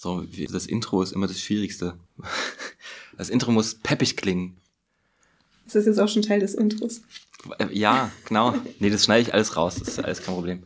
[0.00, 0.22] So,
[0.52, 1.98] das Intro ist immer das Schwierigste.
[3.16, 4.56] Das Intro muss peppig klingen.
[5.64, 7.00] Das ist jetzt auch schon Teil des Intros.
[7.58, 8.54] Äh, Ja, genau.
[8.78, 9.74] Nee, das schneide ich alles raus.
[9.74, 10.62] Das ist alles kein Problem.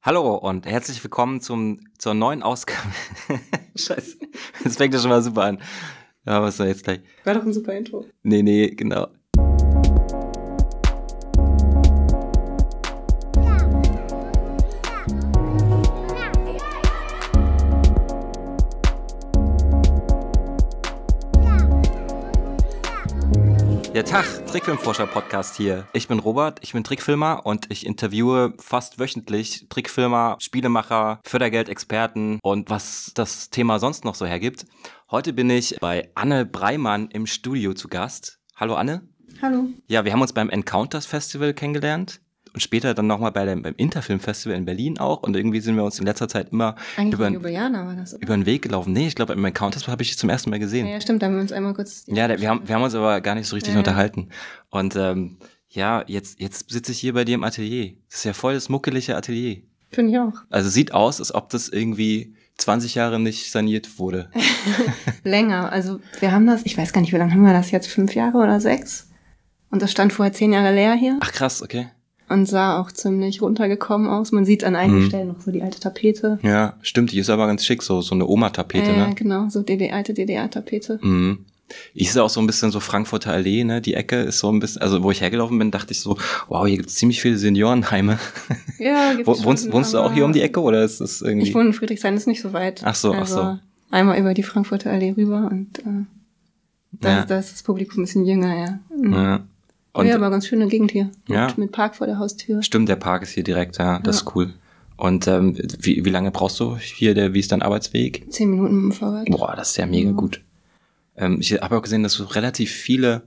[0.00, 2.88] Hallo und herzlich willkommen zum, zur neuen Ausgabe.
[3.76, 4.16] Scheiße.
[4.64, 5.60] Das fängt ja schon mal super an.
[6.24, 7.00] Ja, was soll jetzt gleich?
[7.24, 8.06] War doch ein super Intro.
[8.22, 9.08] Nee, nee, genau.
[24.02, 25.86] Ja, Tag, Trickfilmforscher-Podcast hier.
[25.92, 32.68] Ich bin Robert, ich bin Trickfilmer und ich interviewe fast wöchentlich Trickfilmer, Spielemacher, Fördergeldexperten und
[32.68, 34.66] was das Thema sonst noch so hergibt.
[35.08, 38.40] Heute bin ich bei Anne Breimann im Studio zu Gast.
[38.56, 39.06] Hallo Anne.
[39.40, 39.68] Hallo.
[39.86, 42.21] Ja, wir haben uns beim Encounters Festival kennengelernt
[42.54, 45.76] und später dann nochmal bei dem, beim Interfilm Festival in Berlin auch und irgendwie sind
[45.76, 48.14] wir uns in letzter Zeit immer Eigentlich über, über Jubiläaner war das.
[48.14, 48.22] oder?
[48.22, 48.92] über den Weg gelaufen.
[48.92, 50.86] Nee, ich glaube, beim Encounters habe ich dich zum ersten Mal gesehen.
[50.86, 52.04] Ja, stimmt, da haben wir uns einmal kurz.
[52.08, 53.78] Ja, wir, haben, wir haben uns aber gar nicht so richtig Ja.
[53.78, 54.28] unterhalten.
[54.70, 57.94] Und ähm, ja, jetzt, jetzt sitze ich hier bei dir im Atelier.
[58.10, 59.62] Das ist ja voll das muckelige Atelier.
[59.90, 60.32] Finde ich auch.
[60.50, 64.30] Also sieht aus, als ob das irgendwie 20 Jahre nicht saniert wurde.
[65.24, 65.72] Länger.
[65.72, 67.88] Also wir haben das, ich weiß gar nicht, wie lange haben wir das jetzt?
[67.88, 69.08] Fünf Jahre oder sechs?
[69.70, 71.88] Und das stand vorher zehn Jahre leer hier Ach krass, okay.
[72.32, 74.32] Und sah auch ziemlich runtergekommen aus.
[74.32, 75.08] Man sieht an einigen Mhm.
[75.08, 76.38] Stellen noch so die alte Tapete.
[76.42, 79.12] Ja, stimmt, die ist aber ganz schick, so, so eine Oma-Tapete, äh, ne?
[79.14, 80.98] Genau, so die, die alte DDR-Tapete.
[81.02, 81.44] Mhm.
[81.94, 83.80] Ich sehe auch so ein bisschen so Frankfurter Allee, ne?
[83.80, 86.66] Die Ecke ist so ein bisschen, also wo ich hergelaufen bin, dachte ich so, wow,
[86.66, 88.18] hier gibt's ziemlich viele Seniorenheime.
[88.78, 91.48] Ja, gibt's Wo, wohnst, wohnst du auch hier um die Ecke oder ist das irgendwie?
[91.48, 92.82] Ich wohne in Friedrichshain, ist nicht so weit.
[92.84, 93.58] Ach so, ach also so.
[93.90, 96.04] Einmal über die Frankfurter Allee rüber und äh,
[96.92, 97.20] da, Ja.
[97.20, 98.78] ist, da ist das Publikum ein bisschen jünger, ja.
[98.94, 99.12] Mhm.
[99.14, 99.40] ja.
[99.94, 101.10] Und ja, aber ganz schöne Gegend hier.
[101.28, 101.48] Ja.
[101.48, 102.62] Mit, mit Park vor der Haustür.
[102.62, 104.22] Stimmt, der Park ist hier direkt, ja, das Ja.
[104.22, 104.54] ist cool.
[104.96, 108.24] Und ähm, wie, wie lange brauchst du hier, der, wie ist dein Arbeitsweg?
[108.32, 109.26] Zehn Minuten mit dem Fahrrad.
[109.26, 110.16] Boah, das ist ja mega Ja.
[110.16, 110.40] gut.
[111.16, 113.22] Ähm, ich habe auch gesehen, dass du relativ viele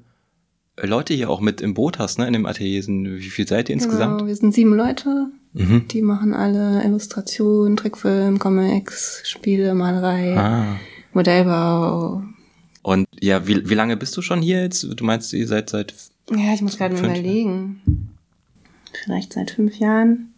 [0.81, 2.81] Leute hier auch mit im Boot hast, ne, in dem Atelier.
[2.81, 4.17] Sind, wie viel seid ihr insgesamt?
[4.19, 5.27] Genau, wir sind sieben Leute.
[5.53, 5.87] Mhm.
[5.89, 10.75] Die machen alle Illustration, Trickfilm, Comics, Spiele, Malerei, Ah.
[11.13, 12.23] Modellbau.
[12.81, 14.83] Und ja, wie, wie lange bist du schon hier jetzt?
[14.83, 15.93] Du meinst, ihr seid seit
[16.31, 18.09] Ja, ich muss gerade mal Fünf überlegen.
[19.03, 20.33] Vielleicht seit fünf Jahren.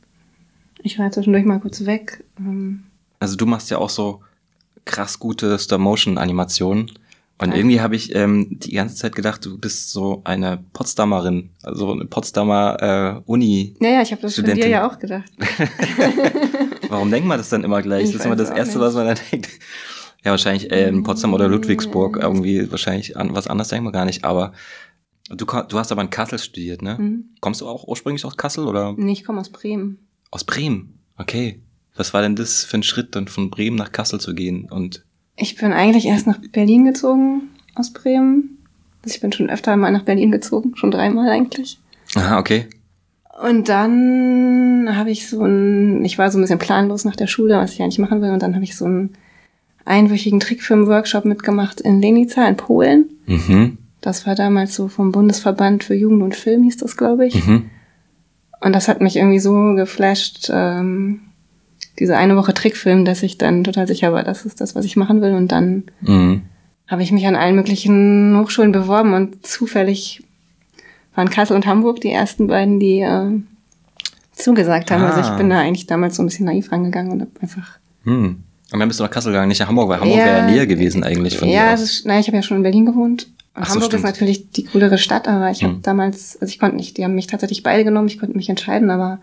[0.84, 2.24] Ich war zwischendurch mal kurz weg.
[2.40, 2.84] Ähm,
[3.20, 4.22] Also du machst ja auch so
[4.86, 6.92] krass gute Stop-Motion-Animationen.
[7.40, 7.56] Und Ja.
[7.56, 12.06] irgendwie habe ich ähm, die ganze Zeit gedacht, du bist so eine Potsdamerin, also eine
[12.06, 13.76] Potsdamer äh, Uni.
[13.80, 14.72] Ja, ja, ich habe das von dir Studentin.
[14.72, 15.32] ja auch gedacht.
[16.90, 18.06] Warum denkt man das dann immer gleich?
[18.06, 18.88] Ich das ist immer das Erste, nicht.
[18.88, 19.50] was man dann denkt.
[20.24, 24.06] Ja, wahrscheinlich äh, in Potsdam oder Ludwigsburg irgendwie wahrscheinlich an was anderes denkt man gar
[24.06, 24.26] nicht.
[24.26, 24.54] Aber
[25.30, 26.98] du, du hast aber in Kassel studiert, ne?
[27.00, 27.26] Mhm.
[27.42, 30.00] Kommst du auch ursprünglich aus Kassel oder Nee, ich komme aus Bremen.
[30.32, 31.00] aus Bremen?
[31.18, 31.60] Okay.
[31.96, 34.68] Was war denn das für ein Schritt, dann von Bremen nach Kassel zu gehen?
[34.70, 35.04] Und
[35.36, 38.60] Ich bin eigentlich erst nach Berlin gezogen aus Bremen.
[39.04, 41.80] Also ich bin schon öfter mal nach Berlin gezogen, schon dreimal eigentlich.
[42.16, 42.68] aha, okay.
[43.42, 47.56] Und dann habe ich so ein, ich war so ein bisschen planlos nach der Schule,
[47.58, 48.32] was ich eigentlich machen will.
[48.32, 49.14] Und dann habe ich so einen
[49.86, 53.10] einwöchigen Trickfilm-Workshop mitgemacht in Lenica in Polen.
[53.28, 53.78] Mhm.
[54.08, 57.46] Das war damals so vom Bundesverband für Jugend und Film, hieß das, glaube ich.
[57.46, 57.70] Mhm.
[58.62, 61.20] Und das hat mich irgendwie so geflasht, ähm,
[62.00, 64.96] diese eine Woche Trickfilm, dass ich dann total sicher war, das ist das, was ich
[64.96, 65.34] machen will.
[65.34, 66.44] Und dann Mhm.
[66.88, 70.24] habe ich mich an allen möglichen Hochschulen beworben und zufällig
[71.16, 73.30] waren Kassel und Hamburg die ersten beiden, die äh,
[74.34, 75.04] zugesagt haben.
[75.04, 75.32] Also Ah.
[75.34, 77.78] ich bin da eigentlich damals so ein bisschen naiv rangegangen und habe einfach.
[78.06, 78.38] Hm.
[78.72, 80.26] Und dann bist du nach Kassel gegangen, nicht nach Hamburg, weil Hamburg Ja.
[80.26, 82.64] wäre ja näher gewesen eigentlich von ja, dir ist, nein, ich habe ja schon in
[82.64, 83.28] Berlin gewohnt.
[83.60, 84.04] Ach so, Hamburg stimmt.
[84.04, 85.82] ist natürlich die coolere Stadt, aber ich habe Hm.
[85.82, 88.90] damals, also ich konnte nicht, die haben mich tatsächlich beide genommen, ich konnte mich entscheiden,
[88.90, 89.20] aber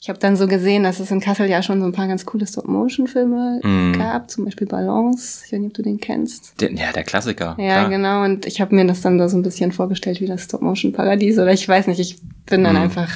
[0.00, 2.24] ich habe dann so gesehen, dass es in Kassel ja schon so ein paar ganz
[2.24, 3.98] coole Stop-Motion-Filme Mhm.
[3.98, 6.60] gab, zum Beispiel Balance, ich weiß nicht, ob du den kennst.
[6.60, 7.56] Der, ja, der Klassiker.
[7.58, 7.88] Ja, klar.
[7.88, 8.24] genau.
[8.24, 11.38] Und ich habe mir das dann da so ein bisschen vorgestellt wie das Stop-Motion-Paradies.
[11.38, 12.82] Oder ich weiß nicht, ich bin dann Mhm.
[12.82, 13.10] einfach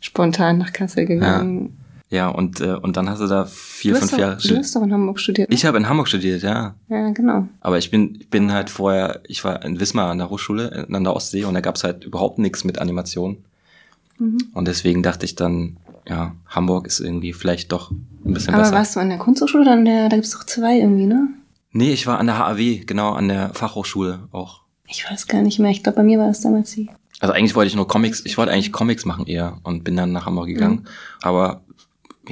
[0.00, 1.64] spontan nach Kassel gegangen.
[1.78, 1.81] Ja,
[2.28, 4.60] und, äh, und dann hast du da vier, du, fünf doch, Jahre du studiert.
[4.64, 5.48] hast doch in Hamburg studiert.
[5.48, 5.54] ne?
[5.54, 6.74] Ich habe in Hamburg studiert, ja.
[6.88, 7.48] ja, genau.
[7.60, 11.04] Aber ich bin, ich bin halt vorher, ich war in Wismar an der Hochschule, an
[11.04, 13.38] der Ostsee, und da gab's halt überhaupt nichts mit Animation.
[14.18, 14.38] Mhm.
[14.52, 18.74] Und deswegen dachte ich dann, ja, Hamburg ist irgendwie vielleicht doch ein bisschen Aber besser.
[18.74, 21.28] warst du an der Kunsthochschule oder an der, da gibt's doch zwei irgendwie, ne?
[21.72, 24.60] Nee, ich war an der HAW, genau, an der Fachhochschule auch.
[24.86, 25.70] Ich weiß gar nicht mehr.
[25.70, 26.90] Ich glaube, bei mir war das damals die.
[27.20, 30.12] Also eigentlich wollte ich nur Comics, ich wollte eigentlich Comics machen eher und bin dann
[30.12, 30.80] nach Hamburg gegangen.
[30.82, 30.86] Mhm.
[31.22, 31.62] Aber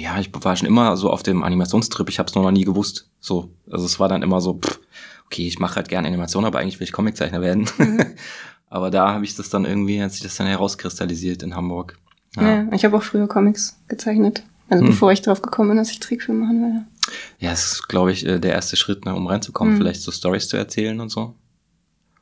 [0.00, 2.64] ja, ich war schon immer so auf dem Animationstrip, ich habe es nur noch nie
[2.64, 3.08] gewusst.
[3.20, 4.80] So, also es war dann immer so, pff,
[5.26, 7.68] okay, ich mache halt gerne Animation, aber eigentlich will ich Comiczeichner werden.
[7.78, 8.04] Mhm.
[8.70, 11.98] aber da habe ich das dann irgendwie, hat sich das dann herauskristallisiert in Hamburg.
[12.36, 14.44] Ja, ich habe auch früher Comics gezeichnet.
[14.68, 14.90] Also hm.
[14.92, 17.12] bevor ich drauf gekommen bin, dass ich Trickfilm machen will.
[17.40, 19.80] Ja, es ist, glaube ich, äh, der erste Schritt, ne, um reinzukommen, hm.
[19.80, 21.34] vielleicht so Stories zu erzählen und so.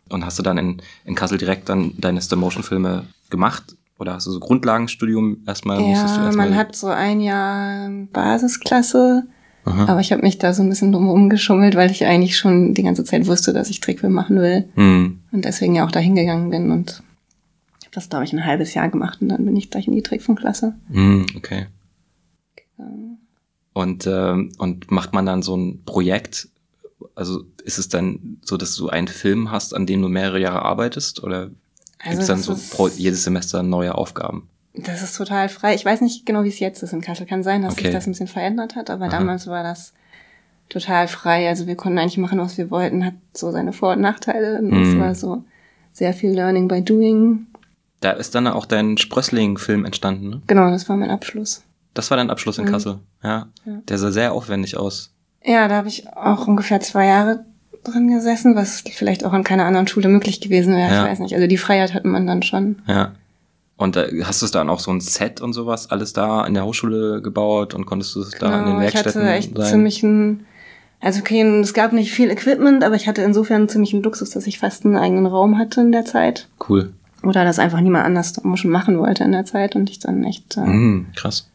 [0.08, 3.76] Und hast du dann in, in Kassel direkt dann deine Stop-Motion-Filme gemacht?
[3.98, 5.80] Oder hast du so Grundlagenstudium erstmal?
[5.80, 9.24] Ja, erstmal man hat so ein Jahr Basisklasse
[9.68, 9.84] Aha.
[9.86, 12.82] Aber ich habe mich da so ein bisschen drum geschummelt, weil ich eigentlich schon die
[12.82, 14.68] ganze Zeit wusste, dass ich Trickfilm machen will.
[14.76, 15.20] Mhm.
[15.30, 17.02] Und deswegen ja auch da hingegangen bin und
[17.82, 20.02] habe das, glaube ich, ein halbes Jahr gemacht und dann bin ich gleich in die
[20.02, 20.74] Trickfilmklasse.
[20.88, 21.66] Mhm, okay.
[22.76, 23.18] Genau.
[23.74, 26.48] Und, ähm, und macht man dann so ein Projekt?
[27.14, 30.62] Also ist es dann so, dass du einen Film hast, an dem du mehrere Jahre
[30.62, 31.22] arbeitest?
[31.22, 31.50] Oder
[31.98, 34.48] also gibt es dann so pro, jedes Semester neue Aufgaben?
[34.74, 35.74] Das ist total frei.
[35.74, 37.26] Ich weiß nicht genau, wie es jetzt ist in Kassel.
[37.26, 37.84] Kann sein, dass okay.
[37.84, 39.10] sich das ein bisschen verändert hat, aber Aha.
[39.10, 39.92] damals war das
[40.68, 41.48] total frei.
[41.48, 44.58] Also wir konnten eigentlich machen, was wir wollten, hat so seine Vor- und Nachteile.
[44.58, 45.00] Und es mhm.
[45.00, 45.42] war so
[45.92, 47.46] sehr viel Learning by Doing.
[48.00, 50.42] Da ist dann auch dein Sprössling-Film entstanden, ne?
[50.46, 51.64] Genau, das war mein Abschluss.
[51.94, 52.70] Das war dein Abschluss in mhm.
[52.70, 53.48] Kassel, ja.
[53.64, 53.72] ja.
[53.88, 55.12] Der sah sehr aufwendig aus.
[55.44, 57.44] Ja, da habe ich auch ungefähr zwei Jahre
[57.90, 60.92] drin gesessen, was vielleicht auch an keiner anderen Schule möglich gewesen wäre.
[60.92, 61.04] Ja.
[61.04, 61.34] Ich weiß nicht.
[61.34, 62.76] Also die Freiheit hatte man dann schon.
[62.86, 63.12] Ja.
[63.76, 66.64] Und äh, hast du dann auch so ein Set und sowas alles da in der
[66.64, 69.66] Hochschule gebaut und konntest du es da genau, in den Werkstätten ich hatte echt sein?
[69.66, 70.46] ziemlich ein,
[71.00, 74.48] also okay, es gab nicht viel Equipment, aber ich hatte insofern ziemlich einen Luxus, dass
[74.48, 76.48] ich fast einen eigenen Raum hatte in der Zeit.
[76.68, 76.92] Cool.
[77.22, 80.56] Oder dass einfach niemand anders schon machen wollte in der Zeit und ich dann echt.
[80.56, 81.48] Äh, mm, krass.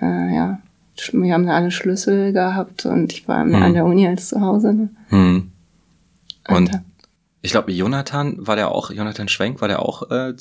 [0.00, 0.58] Äh, ja,
[1.12, 3.62] wir haben da alle Schlüssel gehabt und ich war mehr mm.
[3.62, 4.72] an der Uni als zu Hause.
[4.74, 4.88] Ne?
[5.10, 5.52] Mm.
[6.48, 6.70] Und
[7.42, 10.34] ich glaube, Jonathan war der auch, Jonathan Schwenk war der auch äh,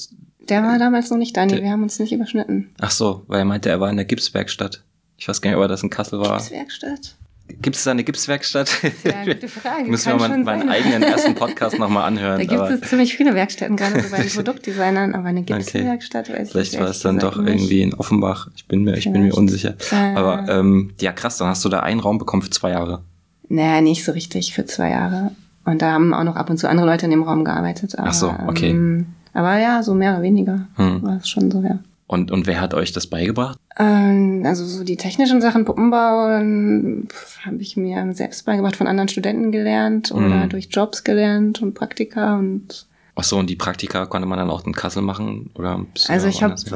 [0.50, 2.69] der war damals noch nicht da, nee, wir haben uns nicht überschnitten.
[2.79, 4.83] Ach so, weil er meinte, er war in der Gipswerkstatt.
[5.17, 6.38] Ich weiß gar nicht, ob er das in Kassel war.
[6.38, 7.15] Gipswerkstatt?
[7.47, 8.71] Gibt es da eine Gipswerkstatt?
[9.03, 9.83] Ja, gute Frage.
[9.89, 12.39] Müssen wir mal meinen eigenen ersten Podcast nochmal anhören.
[12.39, 16.39] Da gibt es ziemlich viele Werkstätten, gerade so bei den Produktdesignern, aber eine Gipswerkstatt okay.
[16.39, 17.49] weiß ich Vielleicht war es dann doch nicht.
[17.49, 18.47] irgendwie in Offenbach.
[18.55, 19.75] Ich bin mir, ich bin mir unsicher.
[19.91, 23.01] Äh, aber ähm, ja, krass, dann hast du da einen Raum bekommen für zwei Jahre.
[23.49, 25.31] Naja, nicht so richtig für zwei Jahre.
[25.65, 27.97] Und da haben auch noch ab und zu andere Leute in dem Raum gearbeitet.
[27.97, 28.71] Aber, Ach so, okay.
[28.71, 31.03] Ähm, aber ja, so mehr oder weniger hm.
[31.03, 31.79] war es schon so, ja.
[32.13, 33.57] Und, und wer hat euch das beigebracht?
[33.75, 39.51] Ähm, also so die technischen Sachen, Puppenbau, habe ich mir selbst beigebracht, von anderen Studenten
[39.51, 40.50] gelernt oder hm.
[40.50, 44.65] durch Jobs gelernt und Praktika und Ach so, und die Praktika konnte man dann auch
[44.65, 45.50] in Kassel machen?
[45.56, 45.86] oder?
[46.07, 46.75] Also ich habe äh,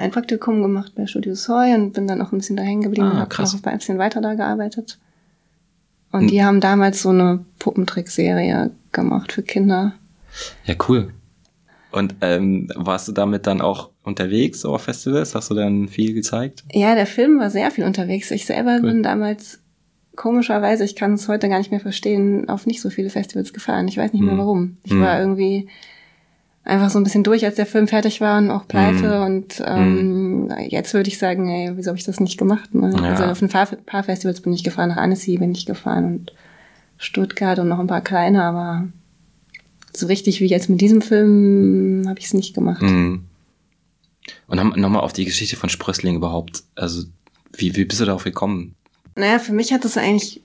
[0.00, 3.08] ein Praktikum gemacht bei Studio Soy und bin dann auch ein bisschen da hängen geblieben
[3.08, 4.98] ah, und habe noch ein bisschen weiter da gearbeitet.
[6.12, 6.28] Und hm.
[6.28, 9.92] die haben damals so eine Puppentrickserie gemacht für Kinder.
[10.64, 11.12] Ja, cool.
[11.90, 15.34] Und ähm, warst du damit dann auch unterwegs auf Festivals?
[15.34, 16.64] Hast du dann viel gezeigt?
[16.72, 18.30] Ja, der Film war sehr viel unterwegs.
[18.30, 18.90] Ich selber cool.
[18.90, 19.58] bin damals
[20.16, 23.88] komischerweise, ich kann es heute gar nicht mehr verstehen, auf nicht so viele Festivals gefahren.
[23.88, 24.38] Ich weiß nicht mehr hm.
[24.38, 24.76] warum.
[24.84, 25.00] Ich hm.
[25.00, 25.68] war irgendwie
[26.64, 29.14] einfach so ein bisschen durch, als der Film fertig war und auch pleite.
[29.14, 29.22] Hm.
[29.22, 30.68] Und ähm, hm.
[30.68, 32.74] jetzt würde ich sagen, ey, wieso habe ich das nicht gemacht?
[32.74, 32.92] Ne?
[32.94, 33.02] Ja.
[33.02, 36.32] Also auf ein paar, paar Festivals bin ich gefahren, nach Annecy bin ich gefahren und
[36.98, 38.88] Stuttgart und noch ein paar kleine, aber
[39.94, 42.82] so richtig wie jetzt mit diesem Film habe ich es nicht gemacht.
[44.46, 46.62] Und nochmal auf die Geschichte von Sprössling überhaupt.
[46.74, 47.04] Also,
[47.56, 48.74] wie, wie bist du darauf gekommen?
[49.14, 50.42] Naja, für mich hat das eigentlich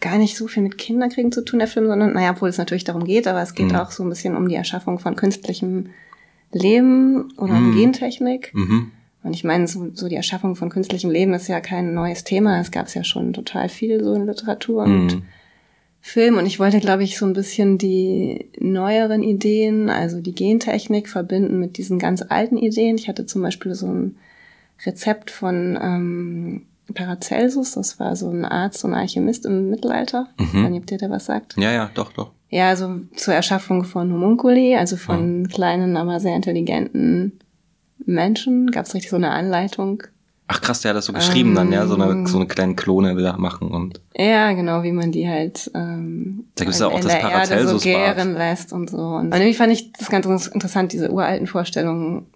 [0.00, 2.84] gar nicht so viel mit Kinderkriegen zu tun, der Film, sondern, naja, obwohl es natürlich
[2.84, 3.76] darum geht, aber es geht mhm.
[3.76, 5.90] auch so ein bisschen um die Erschaffung von künstlichem
[6.50, 7.68] Leben oder mhm.
[7.68, 8.52] um Gentechnik.
[8.54, 8.90] Mhm.
[9.22, 12.60] Und ich meine, so, so die Erschaffung von künstlichem Leben ist ja kein neues Thema.
[12.60, 15.22] Es gab es ja schon total viel so in Literatur und mhm.
[16.04, 21.08] Film und ich wollte, glaube ich, so ein bisschen die neueren Ideen, also die Gentechnik
[21.08, 22.98] verbinden mit diesen ganz alten Ideen.
[22.98, 24.16] Ich hatte zum Beispiel so ein
[24.84, 30.28] Rezept von ähm, Paracelsus, das war so ein Arzt und Alchemist im Mittelalter.
[30.38, 30.70] Mhm.
[30.70, 31.54] Nicht, ob dir da was sagt.
[31.56, 32.32] Ja, ja, doch, doch.
[32.50, 35.48] Ja, also zur Erschaffung von Homunculi, also von mhm.
[35.48, 37.38] kleinen, aber sehr intelligenten
[38.04, 40.02] Menschen, gab es richtig so eine Anleitung,
[40.54, 42.26] Ach krass, der hat das so geschrieben ähm, dann, ja, so eine, ähm.
[42.26, 44.02] so eine kleine Klone will er machen und.
[44.14, 48.34] Ja, genau, wie man die halt ähm, da gibt's ja auch das Paracelsus so gären
[48.34, 48.98] lässt und so.
[48.98, 52.26] Und irgendwie fand ich das ganz interessant, diese uralten Vorstellungen,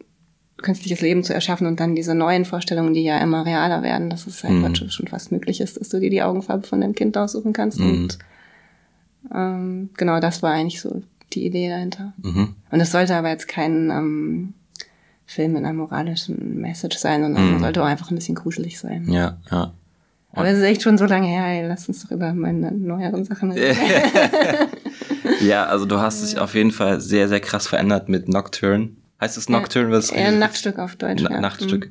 [0.56, 4.26] künstliches Leben zu erschaffen und dann diese neuen Vorstellungen, die ja immer realer werden, dass
[4.26, 4.64] es halt mhm.
[4.64, 7.78] heute schon fast möglich ist, dass du dir die Augenfarbe von deinem Kind aussuchen kannst.
[7.78, 7.90] Mhm.
[7.90, 8.18] Und
[9.34, 11.02] ähm, genau, das war eigentlich so
[11.34, 12.14] die Idee dahinter.
[12.22, 12.54] Mhm.
[12.70, 14.54] Und es sollte aber jetzt kein ähm,
[15.26, 17.60] Film mit einer moralischen Message sein, sondern mhm.
[17.60, 19.10] sollte auch einfach ein bisschen gruselig sein.
[19.10, 19.72] Ja, ja.
[20.32, 22.70] Und Aber es ist echt schon so lange her, ey, lass uns doch über meine
[22.70, 23.78] neueren Sachen reden.
[25.40, 28.90] ja, also du hast dich auf jeden Fall sehr, sehr krass verändert mit Nocturne.
[29.20, 29.90] Heißt es Nocturne?
[29.90, 31.22] Was ja, Nachtstück auf Deutsch.
[31.22, 31.40] Na, ja.
[31.40, 31.86] Nachtstück.
[31.86, 31.90] Mhm.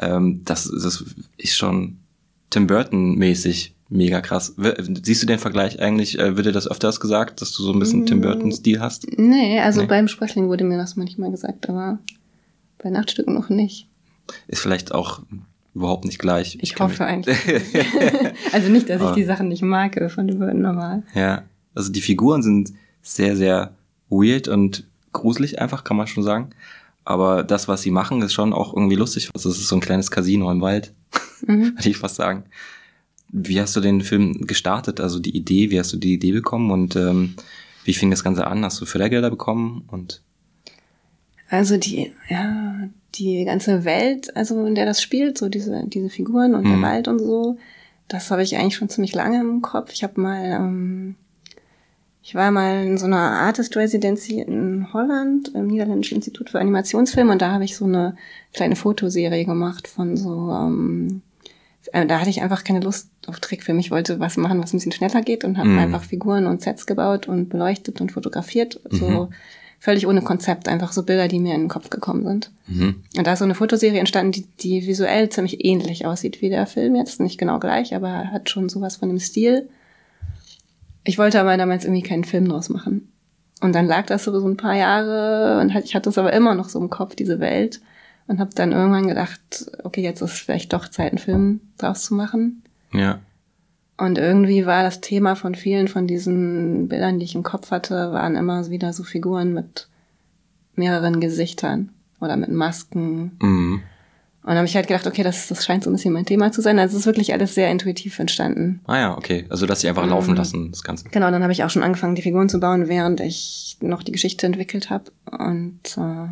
[0.00, 1.04] Ähm, das, das
[1.36, 1.98] ist schon
[2.50, 4.54] Tim Burton-mäßig mega krass.
[5.02, 6.18] Siehst du den Vergleich eigentlich?
[6.18, 8.22] Äh, wird dir das öfters gesagt, dass du so ein bisschen Tim mm.
[8.22, 9.06] Burton-Stil hast?
[9.16, 9.86] Nee, also nee.
[9.86, 12.00] beim Sprechling wurde mir das manchmal gesagt, aber
[12.78, 13.88] bei Nachtstücken noch nicht.
[14.48, 15.20] Ist vielleicht auch
[15.74, 16.56] überhaupt nicht gleich.
[16.56, 17.38] Ich, ich hoffe eigentlich.
[18.52, 21.02] also nicht, dass ich die Sachen nicht mag von den Birden normal.
[21.14, 23.74] Ja, also die Figuren sind sehr, sehr
[24.08, 26.50] weird und gruselig einfach, kann man schon sagen.
[27.04, 29.30] Aber das, was sie machen, ist schon auch irgendwie lustig.
[29.32, 30.92] Also es ist so ein kleines Casino im Wald,
[31.46, 31.76] mhm.
[31.76, 32.44] würde ich fast sagen.
[33.30, 35.00] Wie hast du den Film gestartet?
[35.00, 37.34] Also die Idee, wie hast du die Idee bekommen und ähm,
[37.84, 38.64] wie fing das Ganze an?
[38.64, 40.22] Hast du Fördergelder bekommen und
[41.48, 46.54] also die, ja, die ganze Welt, also in der das spielt, so diese, diese Figuren
[46.54, 46.70] und mhm.
[46.70, 47.58] der Wald und so,
[48.08, 49.92] das habe ich eigentlich schon ziemlich lange im Kopf.
[49.92, 51.14] Ich habe mal, ähm,
[52.22, 57.32] ich war mal in so einer Artist Residency in Holland, im Niederländischen Institut für Animationsfilme,
[57.32, 58.16] und da habe ich so eine
[58.52, 61.22] kleine Fotoserie gemacht von so, ähm,
[61.92, 63.78] äh, da hatte ich einfach keine Lust auf Trickfilm.
[63.78, 65.78] Ich wollte was machen, was ein bisschen schneller geht und habe mhm.
[65.78, 68.80] einfach Figuren und Sets gebaut und beleuchtet und fotografiert.
[68.90, 69.28] Mhm.
[69.78, 72.50] Völlig ohne Konzept, einfach so Bilder, die mir in den Kopf gekommen sind.
[72.66, 73.02] Mhm.
[73.16, 76.66] Und da ist so eine Fotoserie entstanden, die, die visuell ziemlich ähnlich aussieht wie der
[76.66, 77.20] Film jetzt.
[77.20, 79.68] Nicht genau gleich, aber hat schon sowas von dem Stil.
[81.04, 83.12] Ich wollte aber damals irgendwie keinen Film draus machen.
[83.60, 86.54] Und dann lag das so, so ein paar Jahre und ich hatte es aber immer
[86.54, 87.80] noch so im Kopf, diese Welt.
[88.26, 92.14] Und habe dann irgendwann gedacht, okay, jetzt ist vielleicht doch Zeit, einen Film draus zu
[92.14, 92.64] machen.
[92.92, 93.20] Ja.
[93.98, 98.12] Und irgendwie war das Thema von vielen von diesen Bildern, die ich im Kopf hatte,
[98.12, 99.88] waren immer wieder so Figuren mit
[100.74, 103.36] mehreren Gesichtern oder mit Masken.
[103.40, 103.82] Mhm.
[104.42, 106.52] Und dann habe ich halt gedacht, okay, das, das scheint so ein bisschen mein Thema
[106.52, 106.78] zu sein.
[106.78, 108.80] Also es ist wirklich alles sehr intuitiv entstanden.
[108.86, 109.44] Ah ja, okay.
[109.48, 110.10] Also dass sie einfach mhm.
[110.10, 111.08] laufen lassen, das Ganze.
[111.08, 114.12] Genau, dann habe ich auch schon angefangen, die Figuren zu bauen, während ich noch die
[114.12, 115.10] Geschichte entwickelt habe.
[115.32, 116.28] Und äh,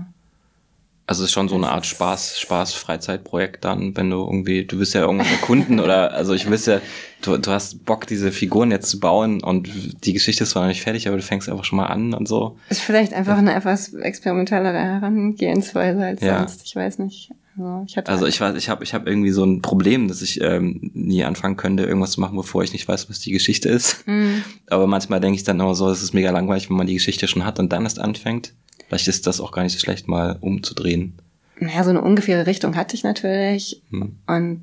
[1.07, 4.79] also es ist schon so eine Art Spaß, Spaß, Freizeitprojekt dann, wenn du irgendwie, du
[4.79, 6.81] wirst ja irgendwas erkunden oder, also ich wüsste ja,
[7.21, 9.69] du, du hast Bock, diese Figuren jetzt zu bauen und
[10.05, 12.27] die Geschichte ist zwar noch nicht fertig, aber du fängst einfach schon mal an und
[12.27, 12.57] so.
[12.71, 16.39] Ist vielleicht einfach eine etwas experimentellere Herangehensweise als ja.
[16.39, 17.31] sonst, ich weiß nicht.
[17.57, 20.41] Also ich, also ich weiß, ich habe ich hab irgendwie so ein Problem, dass ich
[20.41, 24.05] ähm, nie anfangen könnte, irgendwas zu machen, bevor ich nicht weiß, was die Geschichte ist.
[24.09, 24.43] Mhm.
[24.69, 27.29] Aber manchmal denke ich dann immer so, es ist mega langweilig, wenn man die Geschichte
[27.29, 28.55] schon hat und dann erst anfängt.
[28.89, 31.15] Vielleicht ist das auch gar nicht so schlecht, mal umzudrehen.
[31.59, 33.83] Naja, so eine ungefähre Richtung hatte ich natürlich.
[33.91, 34.17] Hm.
[34.27, 34.63] Und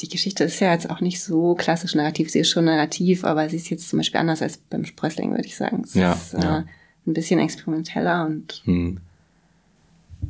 [0.00, 2.30] die Geschichte ist ja jetzt auch nicht so klassisch narrativ.
[2.30, 5.46] Sie ist schon narrativ, aber sie ist jetzt zum Beispiel anders als beim Sprössling, würde
[5.46, 5.82] ich sagen.
[5.84, 6.58] Es ja, ist ja.
[6.58, 6.64] Äh,
[7.06, 8.98] ein bisschen experimenteller und hm.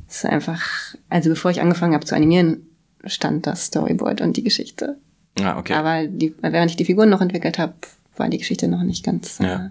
[0.08, 2.66] es ist einfach, also bevor ich angefangen habe zu animieren,
[3.04, 4.96] stand das Storyboard und die Geschichte.
[5.40, 5.74] Ah, okay.
[5.74, 7.74] Aber die, während ich die Figuren noch entwickelt habe,
[8.16, 9.66] war die Geschichte noch nicht ganz, ja.
[9.66, 9.70] äh,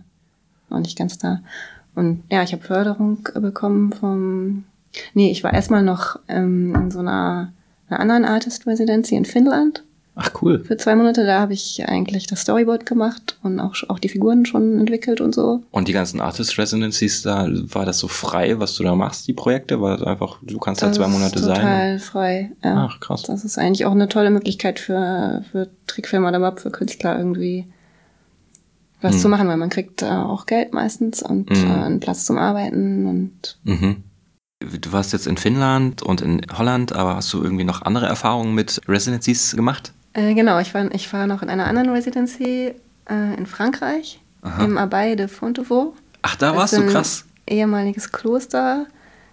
[0.69, 1.41] noch nicht ganz da.
[1.97, 4.65] Und ja, ich habe Förderung bekommen vom.
[5.15, 7.51] Nee, ich war erstmal noch ähm, in so einer,
[7.89, 9.83] einer anderen Artist Residency in Finnland.
[10.13, 10.63] Ach cool.
[10.63, 14.45] Für zwei Monate, da habe ich eigentlich das Storyboard gemacht und auch, auch die Figuren
[14.45, 15.63] schon entwickelt und so.
[15.71, 19.33] Und die ganzen Artist Residencies, da war das so frei, was du da machst, die
[19.33, 19.81] Projekte?
[19.81, 21.55] War das einfach, du kannst da zwei Monate sein?
[21.55, 22.89] Total frei, ja.
[22.89, 23.23] Ach krass.
[23.23, 27.65] Das ist eigentlich auch eine tolle Möglichkeit für, für Trickfilmer oder überhaupt für Künstler irgendwie
[29.01, 29.19] was mhm.
[29.19, 31.71] zu machen, weil man kriegt äh, auch Geld meistens und mhm.
[31.71, 34.03] äh, einen Platz zum Arbeiten und mhm.
[34.59, 38.55] Du warst jetzt in Finnland und in Holland, aber hast du irgendwie noch andere Erfahrungen
[38.55, 39.93] mit Residencies gemacht?
[40.13, 42.73] Äh, genau, ich war, ich war noch in einer anderen Residency
[43.07, 44.63] äh, in Frankreich, Aha.
[44.63, 45.93] im Abbaye de Fontevaux.
[46.23, 47.25] Ach, da warst du krass.
[47.45, 48.87] Ehemaliges Kloster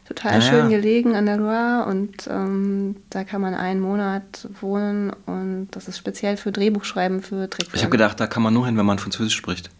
[0.04, 5.12] total ja, schön gelegen an der Loire und ähm, da kann man einen Monat wohnen
[5.26, 7.76] und das ist speziell für Drehbuchschreiben für Trickfilme.
[7.76, 9.70] Ich habe gedacht, da kann man nur hin, wenn man Französisch spricht.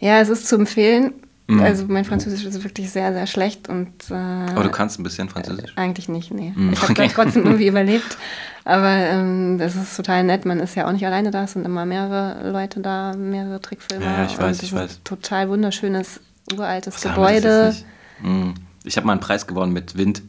[0.00, 1.12] Ja, es ist zu empfehlen.
[1.48, 1.62] Mhm.
[1.62, 5.30] Also mein Französisch ist wirklich sehr, sehr schlecht und äh, Aber du kannst ein bisschen
[5.30, 5.72] Französisch?
[5.76, 6.52] Äh, eigentlich nicht, nee.
[6.54, 6.74] Mhm.
[6.74, 7.10] Ich habe okay.
[7.12, 8.18] trotzdem irgendwie überlebt.
[8.66, 10.44] Aber ähm, das ist total nett.
[10.44, 14.04] Man ist ja auch nicht alleine da, es sind immer mehrere Leute da, mehrere Trickfilme.
[14.04, 15.00] Ja, ich weiß, ich weiß.
[15.04, 16.20] Total wunderschönes,
[16.52, 17.74] uraltes Was Gebäude.
[18.20, 18.54] Mhm.
[18.88, 20.22] Ich habe mal einen Preis gewonnen mit Wind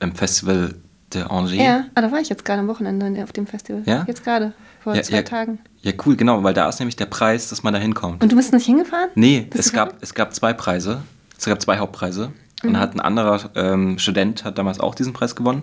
[0.00, 0.74] im Festival
[1.12, 1.54] de Angers.
[1.54, 3.82] Ja, ah, da war ich jetzt gerade am Wochenende auf dem Festival.
[3.84, 4.04] Ja?
[4.06, 5.58] Jetzt gerade, vor ja, zwei ja, Tagen.
[5.82, 8.22] Ja, cool, genau, weil da ist nämlich der Preis, dass man da hinkommt.
[8.22, 9.10] Und du bist nicht hingefahren?
[9.14, 11.02] Nee, es gab, es gab zwei Preise.
[11.36, 12.32] Es gab zwei Hauptpreise.
[12.62, 12.68] Mhm.
[12.68, 15.62] Und hat ein anderer ähm, Student hat damals auch diesen Preis gewonnen.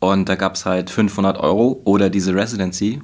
[0.00, 3.02] Und da gab es halt 500 Euro oder diese Residency.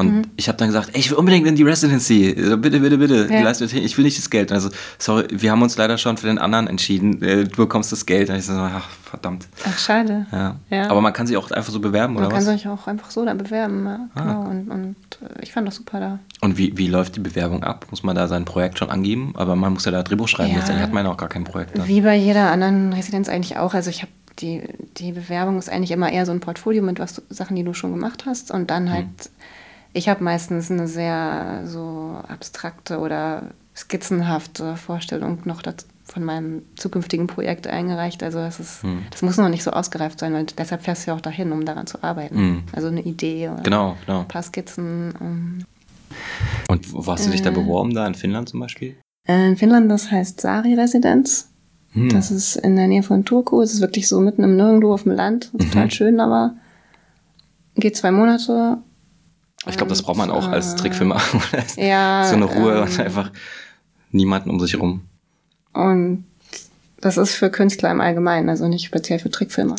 [0.00, 0.22] Und mhm.
[0.36, 2.32] ich habe dann gesagt, ey, ich will unbedingt in die Residency.
[2.56, 3.28] Bitte, bitte, bitte.
[3.30, 3.50] Ja.
[3.50, 4.50] Ich will nicht das Geld.
[4.50, 7.22] Also, sorry, wir haben uns leider schon für den anderen entschieden.
[7.22, 8.30] Äh, du bekommst das Geld.
[8.30, 9.46] Und ich so, ach, verdammt.
[9.64, 10.26] Ach, schade.
[10.32, 10.56] Ja.
[10.70, 10.90] ja.
[10.90, 12.44] Aber man kann sich auch einfach so bewerben, man oder was?
[12.44, 13.84] Man kann sich auch einfach so da bewerben.
[13.84, 14.08] Ja.
[14.14, 14.20] Ah.
[14.22, 14.40] Genau.
[14.48, 16.18] Und, und äh, ich fand das super da.
[16.40, 17.86] Und wie, wie läuft die Bewerbung ab?
[17.90, 19.34] Muss man da sein Projekt schon angeben?
[19.36, 20.52] Aber man muss ja da Drehbuch schreiben.
[20.52, 20.56] Ja.
[20.56, 21.76] Letztendlich hat man ja auch gar kein Projekt.
[21.76, 21.86] Dann.
[21.86, 23.74] Wie bei jeder anderen Residenz eigentlich auch.
[23.74, 24.62] Also ich habe die,
[24.96, 27.92] die Bewerbung ist eigentlich immer eher so ein Portfolio mit was Sachen, die du schon
[27.92, 28.50] gemacht hast.
[28.50, 29.04] Und dann halt...
[29.04, 29.39] Hm
[29.92, 35.62] ich habe meistens eine sehr so abstrakte oder skizzenhafte Vorstellung noch
[36.04, 38.22] von meinem zukünftigen Projekt eingereicht.
[38.22, 39.04] Also das ist, hm.
[39.10, 41.64] das muss noch nicht so ausgereift sein, weil deshalb fährst du ja auch dahin, um
[41.64, 42.36] daran zu arbeiten.
[42.36, 42.62] Hm.
[42.72, 44.20] Also eine Idee oder genau, genau.
[44.20, 45.14] ein paar Skizzen.
[45.20, 45.64] Um.
[46.68, 48.96] Und wo hast du dich äh, da beworben, da in Finnland zum Beispiel?
[49.26, 51.48] Äh, in Finnland, das heißt Sari-Residenz.
[51.92, 52.08] Hm.
[52.10, 53.62] Das ist in der Nähe von Turku.
[53.62, 55.52] Es ist wirklich so mitten im Nirgendwo auf dem Land.
[55.52, 55.58] Mhm.
[55.58, 56.54] Total schön, aber
[57.76, 58.78] geht zwei Monate.
[59.66, 61.20] Ich glaube, das braucht man auch als äh, Trickfilmer.
[61.76, 62.24] ja.
[62.28, 63.30] so eine Ruhe ähm, und einfach
[64.10, 65.02] niemanden um sich rum.
[65.72, 66.24] Und
[67.00, 69.76] das ist für Künstler im Allgemeinen, also nicht speziell für Trickfilmer.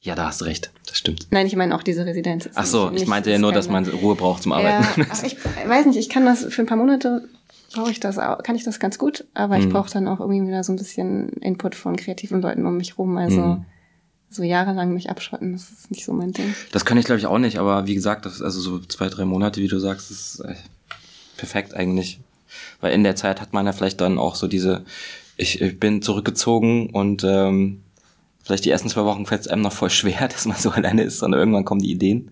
[0.00, 0.70] Ja, da hast du recht.
[0.86, 1.26] Das stimmt.
[1.30, 2.48] Nein, ich meine auch diese Residenz.
[2.54, 4.84] Ach so, ich meinte ja nur, dass man Ruhe braucht zum Arbeiten.
[5.00, 5.36] Ja, ich
[5.68, 7.28] weiß nicht, ich kann das für ein paar Monate
[7.74, 9.64] brauche ich das auch, kann ich das ganz gut, aber mhm.
[9.64, 12.98] ich brauche dann auch irgendwie wieder so ein bisschen Input von kreativen Leuten um mich
[12.98, 13.16] rum.
[13.16, 13.64] Also mhm.
[14.30, 16.54] So jahrelang mich abschotten, das ist nicht so mein Ding.
[16.72, 19.24] Das kann ich glaube ich auch nicht, aber wie gesagt, das, also so zwei, drei
[19.24, 20.54] Monate, wie du sagst, ist äh,
[21.36, 22.20] perfekt eigentlich.
[22.80, 24.84] Weil in der Zeit hat man ja vielleicht dann auch so diese
[25.38, 27.80] ich, ich bin zurückgezogen und ähm,
[28.42, 31.02] vielleicht die ersten zwei Wochen fällt es einem noch voll schwer, dass man so alleine
[31.02, 32.30] ist, sondern irgendwann kommen die Ideen.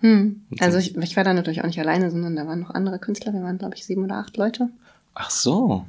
[0.00, 0.42] Hm.
[0.60, 3.32] Also ich, ich war da natürlich auch nicht alleine, sondern da waren noch andere Künstler.
[3.32, 4.68] Wir waren, glaube ich, sieben oder acht Leute.
[5.14, 5.86] Ach so.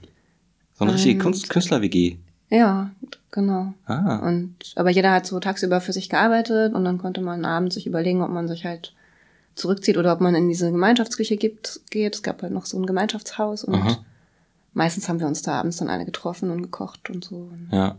[0.75, 2.17] So eine richtige Künstler-WG.
[2.49, 2.89] Ja,
[3.31, 3.73] genau.
[3.85, 4.17] Ah.
[4.27, 7.87] Und, aber jeder hat so tagsüber für sich gearbeitet und dann konnte man abends sich
[7.87, 8.93] überlegen, ob man sich halt
[9.55, 12.15] zurückzieht oder ob man in diese Gemeinschaftsküche gibt, geht.
[12.15, 13.97] Es gab halt noch so ein Gemeinschaftshaus und Aha
[14.73, 17.49] meistens haben wir uns da abends dann alle getroffen und gekocht und so.
[17.71, 17.95] Ja.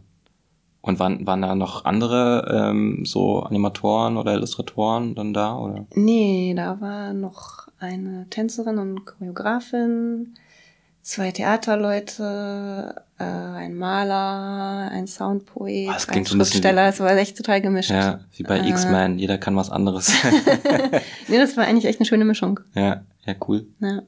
[0.82, 5.58] Und waren, waren da noch andere ähm, so Animatoren oder Illustratoren dann da?
[5.58, 5.86] Oder?
[5.94, 10.34] Nee, da war noch eine Tänzerin und Choreografin,
[11.02, 16.88] zwei Theaterleute, äh, ein Maler, ein Soundpoet, oh, ein Schriftsteller.
[16.88, 17.90] Es war echt total gemischt.
[17.90, 20.12] Ja, wie bei äh, X-Men, jeder kann was anderes.
[21.28, 22.60] nee, das war eigentlich echt eine schöne Mischung.
[22.74, 23.66] Ja, ja, cool.
[23.80, 24.02] Ja.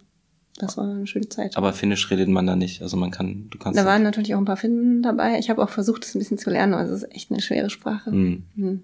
[0.58, 1.56] Das war eine schöne Zeit.
[1.56, 2.82] Aber Finnisch redet man da nicht.
[2.82, 3.78] Also man kann, du kannst.
[3.78, 5.38] Da waren natürlich auch ein paar Finnen dabei.
[5.38, 7.70] Ich habe auch versucht, das ein bisschen zu lernen, aber es ist echt eine schwere
[7.70, 8.11] Sprache.
[8.11, 8.44] Hm.
[8.54, 8.82] Hm.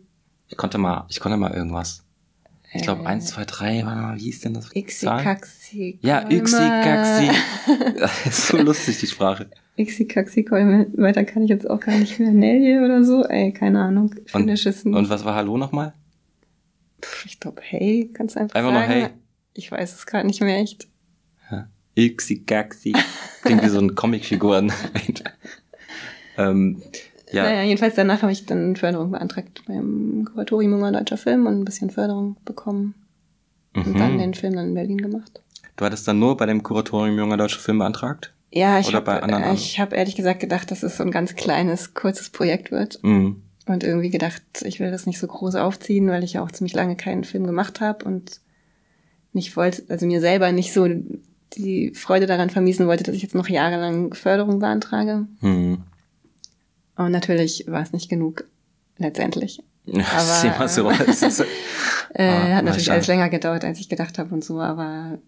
[0.48, 2.02] Ich konnte mal, ich konnte mal irgendwas.
[2.72, 4.74] Ich glaube, äh, eins, zwei, drei, warte mal, wie hieß denn das?
[4.74, 5.98] Ixi-Kaxi.
[6.02, 7.30] Ja, Ixi-Kaxi.
[8.30, 9.50] so lustig, die Sprache.
[9.78, 12.30] Ixi-Kaxi, weiter kann ich jetzt auch gar nicht mehr.
[12.30, 14.14] Nelje oder so, ey, keine Ahnung.
[14.32, 14.48] Ein
[14.94, 15.94] Und was war Hallo nochmal?
[17.24, 18.72] Ich glaube, hey, du einfach, einfach sagen.
[18.72, 19.08] Nur hey.
[19.54, 20.88] Ich weiß es gerade nicht mehr echt.
[21.98, 22.94] Ixi Gaxi.
[23.42, 24.72] Klingt wie so ein Comicfiguren.
[26.36, 26.80] ähm,
[27.32, 27.44] ja.
[27.44, 31.64] Naja, jedenfalls danach habe ich dann Förderung beantragt beim Kuratorium junger deutscher Film und ein
[31.64, 32.94] bisschen Förderung bekommen.
[33.74, 33.82] Mhm.
[33.82, 35.40] Und dann den Film dann in Berlin gemacht.
[35.76, 38.32] Du hattest dann nur bei dem Kuratorium junger deutscher Film beantragt?
[38.50, 42.70] Ja, ich habe hab ehrlich gesagt gedacht, dass es so ein ganz kleines, kurzes Projekt
[42.70, 42.98] wird.
[43.02, 43.42] Mhm.
[43.66, 46.74] Und irgendwie gedacht, ich will das nicht so groß aufziehen, weil ich ja auch ziemlich
[46.74, 48.40] lange keinen Film gemacht habe und
[49.34, 50.88] nicht wollte, also mir selber nicht so
[51.56, 55.26] die Freude daran vermiesen wollte, dass ich jetzt noch jahrelang Förderung beantrage.
[55.40, 55.82] Mhm.
[56.98, 58.44] Und natürlich war es nicht genug,
[58.98, 59.62] letztendlich.
[59.90, 60.90] Ja, aber, mal so.
[60.90, 61.40] Ist,
[62.14, 65.18] äh, ah, hat natürlich alles länger gedauert, als ich gedacht habe und so, aber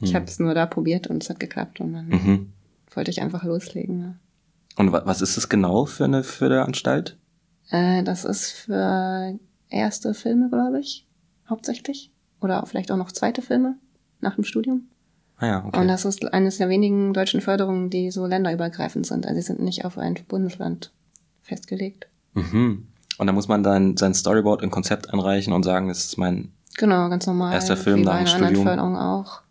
[0.00, 2.52] ich habe es nur da probiert und es hat geklappt und dann mhm.
[2.92, 4.00] wollte ich einfach loslegen.
[4.00, 4.14] Ja.
[4.76, 7.16] Und was ist das genau für eine für der Anstalt?
[7.70, 9.38] Äh, das ist für
[9.70, 11.06] erste Filme, glaube ich,
[11.48, 12.10] hauptsächlich.
[12.40, 13.76] Oder vielleicht auch noch zweite Filme
[14.20, 14.88] nach dem Studium.
[15.38, 15.80] Ah ja, okay.
[15.80, 19.26] Und das ist eines der wenigen deutschen Förderungen, die so länderübergreifend sind.
[19.26, 20.92] Also sie sind nicht auf ein Bundesland
[21.42, 22.06] festgelegt.
[22.34, 22.88] Mhm.
[23.18, 26.52] Und da muss man dann sein Storyboard und Konzept einreichen und sagen, das ist mein
[26.76, 28.64] genau, ganz normal, erster Film nach dem Studium.
[28.64, 29.42] Förderung auch.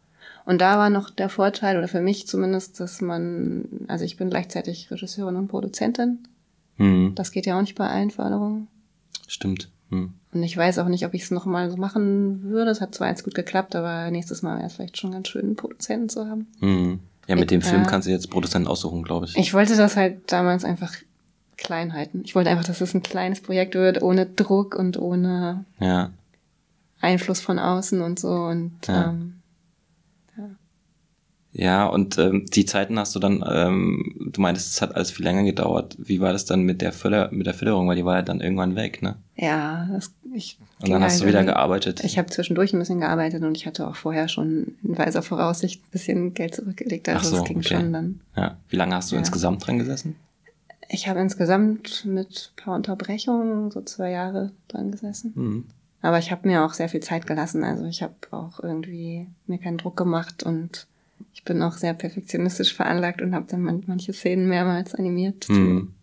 [0.46, 4.30] Und da war noch der Vorteil, oder für mich zumindest, dass man, also ich bin
[4.30, 6.28] gleichzeitig Regisseurin und Produzentin.
[6.78, 7.13] Mhm.
[7.15, 8.67] Das geht ja auch nicht bei allen Förderungen.
[9.28, 9.69] Stimmt.
[9.93, 10.13] Mhm.
[10.34, 12.71] Und ich weiß auch nicht, ob ich es nochmal so machen würde.
[12.71, 15.45] Es hat zwar jetzt gut geklappt, aber nächstes Mal wäre es vielleicht schon ganz schön,
[15.45, 16.47] einen Produzenten zu haben.
[16.60, 16.99] Mhm.
[17.27, 19.38] Ja, mit dem ich, Film kannst du jetzt Produzenten aussuchen, glaube ich.
[19.38, 20.93] Ich wollte das halt damals einfach
[21.58, 22.23] klein halten.
[22.25, 26.10] Ich wollte einfach, dass es ein kleines Projekt wird, ohne Druck und ohne ja.
[26.99, 28.29] Einfluss von außen und so.
[28.29, 29.10] Und ja.
[29.10, 29.36] ähm,
[31.56, 35.24] ja, und ähm, die Zeiten hast du dann, ähm, du meintest, es hat alles viel
[35.24, 35.96] länger gedauert.
[36.00, 37.88] Wie war das dann mit der Förder mit der Förderung?
[37.88, 39.18] Weil die war ja dann irgendwann weg, ne?
[39.36, 40.58] Ja, das, ich.
[40.82, 42.04] Und dann hast halt du wieder gearbeitet.
[42.04, 45.84] Ich habe zwischendurch ein bisschen gearbeitet und ich hatte auch vorher schon in weiser Voraussicht
[45.84, 47.08] ein bisschen Geld zurückgelegt.
[47.08, 47.76] Also Ach so, das ging okay.
[47.76, 48.20] schon dann.
[48.36, 48.58] Ja.
[48.70, 49.20] Wie lange hast du ja.
[49.20, 50.16] insgesamt dran gesessen?
[50.89, 55.34] Ich habe insgesamt mit paar Unterbrechungen so zwei Jahre dran gesessen.
[55.36, 55.66] Mhm.
[56.02, 57.63] Aber ich habe mir auch sehr viel Zeit gelassen.
[57.63, 60.88] Also ich habe auch irgendwie mir keinen Druck gemacht und
[61.33, 65.45] ich bin auch sehr perfektionistisch veranlagt und habe dann manche Szenen mehrmals animiert.
[65.47, 65.93] Hm.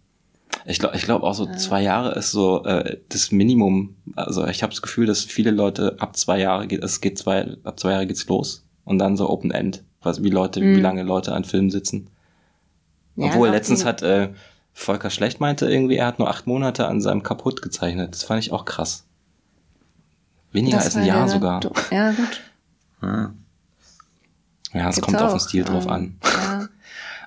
[0.66, 3.96] Ich glaube ich glaub auch so zwei Jahre ist so äh, das Minimum.
[4.16, 7.56] Also ich habe das Gefühl, dass viele Leute ab zwei Jahre geht, es geht zwei,
[7.64, 10.76] ab zwei Jahre geht's los und dann so Open End, was wie Leute, mhm.
[10.76, 12.09] wie lange Leute an Filmen sitzen.
[13.16, 14.30] Ja, Obwohl letztens hat äh,
[14.72, 18.12] Volker Schlecht meinte irgendwie, er hat nur acht Monate an seinem Kaputt gezeichnet.
[18.14, 19.04] Das fand ich auch krass.
[20.52, 21.61] Weniger Das als ein Jahr ja sogar.
[21.61, 22.40] do- Ja, gut.
[23.02, 23.33] Ja,
[24.72, 26.16] ja es kommt auf den auch, Stil drauf ähm, an.
[26.24, 26.68] Ja.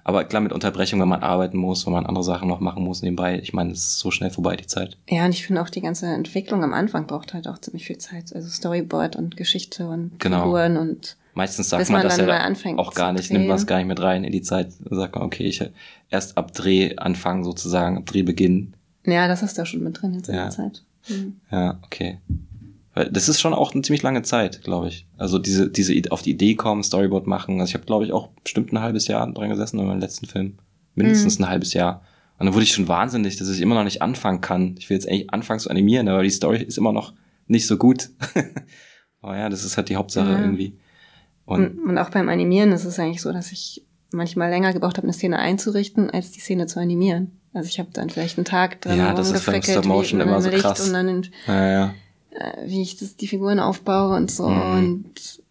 [0.05, 3.01] Aber klar, mit Unterbrechung, wenn man arbeiten muss, wenn man andere Sachen noch machen muss
[3.03, 3.39] nebenbei.
[3.39, 4.97] Ich meine, es ist so schnell vorbei, die Zeit.
[5.09, 7.97] ja, und ich finde auch die ganze Entwicklung am Anfang braucht halt auch ziemlich viel
[7.99, 8.35] Zeit.
[8.35, 10.43] Also Storyboard und Geschichte und Genau.
[10.43, 13.67] Figuren und Meistens sagt man man das ja auch gar nicht, nimmt man es drehen.
[13.67, 14.73] gar nicht mit rein in die Zeit.
[14.83, 15.63] Dann sagt man, okay, ich
[16.09, 18.73] erst ab Drehanfang sozusagen, ab Drehbeginn.
[19.05, 20.41] ja, das ist da schon mit drin jetzt in Ja.
[20.43, 20.83] der Zeit.
[21.07, 21.37] Mhm.
[21.49, 22.19] Ja, okay.
[22.95, 25.07] Weil das ist schon auch eine ziemlich lange Zeit, glaube ich.
[25.17, 27.59] Also diese, diese auf die Idee kommen, Storyboard machen.
[27.59, 30.27] Also ich habe, glaube ich, auch bestimmt ein halbes Jahr dran gesessen in meinem letzten
[30.27, 30.57] Film.
[30.95, 31.45] Mindestens Mhm.
[31.45, 32.01] ein halbes Jahr.
[32.37, 34.75] Und dann wurde ich schon wahnsinnig, dass ich immer noch nicht anfangen kann.
[34.77, 37.13] Ich will jetzt eigentlich anfangen zu animieren, aber die Story ist immer noch
[37.47, 38.09] nicht so gut.
[39.21, 40.39] aber ja, das ist halt die Hauptsache Ja.
[40.41, 40.77] irgendwie.
[41.45, 44.97] Und Und, und auch beim Animieren ist es eigentlich so, dass ich manchmal länger gebraucht
[44.97, 47.39] habe, eine Szene einzurichten, als die Szene zu animieren.
[47.53, 50.41] Also ich habe dann vielleicht einen Tag dran Ja, das ist beim Stop Motion immer
[50.41, 50.87] so krass.
[50.87, 51.93] Und dann in, ja, ja.
[52.35, 54.61] Äh, wie ich das, die Figuren aufbaue und so Mhm.
[54.77, 55.41] und,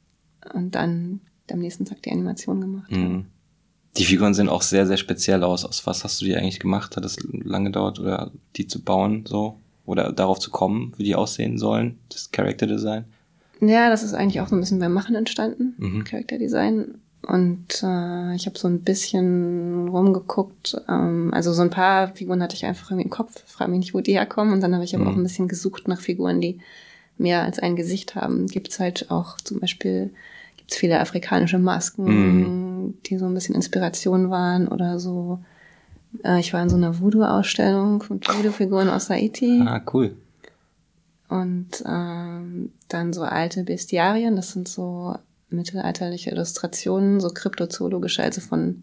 [0.54, 2.90] und dann am nächsten Tag die Animation gemacht.
[2.90, 3.26] Mhm.
[3.98, 5.66] Die Figuren sehen auch sehr, sehr speziell aus.
[5.66, 6.96] Aus was hast du die eigentlich gemacht?
[6.96, 9.58] Hat es lange gedauert, oder die zu bauen, so?
[9.84, 11.98] Oder darauf zu kommen, wie die aussehen sollen?
[12.08, 13.04] Das Character Design?
[13.60, 16.04] Ja, das ist eigentlich auch so ein bisschen beim Machen entstanden, Mhm.
[16.04, 16.94] Character Design.
[17.26, 20.76] Und äh, ich habe so ein bisschen rumgeguckt.
[20.88, 23.42] Ähm, also so ein paar Figuren hatte ich einfach irgendwie im Kopf.
[23.46, 24.52] Frag mich nicht, wo die herkommen.
[24.52, 25.10] Und dann habe ich aber Mhm.
[25.10, 26.58] auch ein bisschen gesucht nach Figuren, die
[27.18, 28.46] mehr als ein Gesicht haben.
[28.48, 30.10] Gibt's halt auch zum Beispiel
[30.56, 32.94] gibt's viele afrikanische Masken, Mhm.
[33.06, 35.38] die so ein bisschen Inspiration waren oder so.
[36.24, 39.62] Äh, ich war in so einer Voodoo-Ausstellung mit Voodoo-Figuren aus Haiti.
[39.64, 40.16] Ah, cool.
[41.28, 45.14] Und ähm, dann so alte Bestiarien, das sind so
[45.52, 48.82] mittelalterliche Illustrationen, so kryptozoologische, also von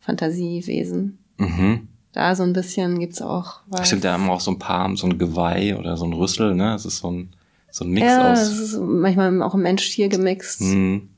[0.00, 1.18] Fantasiewesen.
[1.38, 1.88] Mhm.
[2.12, 3.86] Da so ein bisschen gibt's auch was.
[3.86, 6.54] Stimmt, da haben wir auch so ein paar, so ein Geweih oder so ein Rüssel,
[6.54, 6.72] ne?
[6.72, 7.30] Das ist so ein,
[7.70, 8.48] so ein Mix ja, aus.
[8.48, 10.60] ist manchmal auch ein Mensch-Tier gemixt.
[10.60, 11.08] Mhm.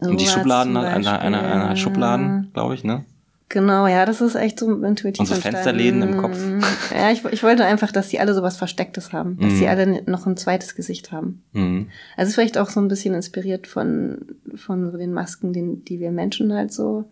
[0.00, 1.76] Und die Schubladen, einer, einer, einer.
[1.76, 3.04] Schubladen, glaube ich, ne?
[3.52, 5.20] Genau, ja, das ist echt so intuitiv.
[5.20, 5.34] Und so.
[5.34, 6.38] Fensterläden im Kopf.
[6.96, 9.36] Ja, ich, ich wollte einfach, dass die alle sowas Verstecktes haben.
[9.38, 9.58] Dass Mhm.
[9.58, 11.42] die alle noch ein zweites Gesicht haben.
[11.52, 11.88] Mhm.
[12.16, 16.12] Also vielleicht auch so ein bisschen inspiriert von, von so den Masken, den, die wir
[16.12, 17.04] Menschen halt so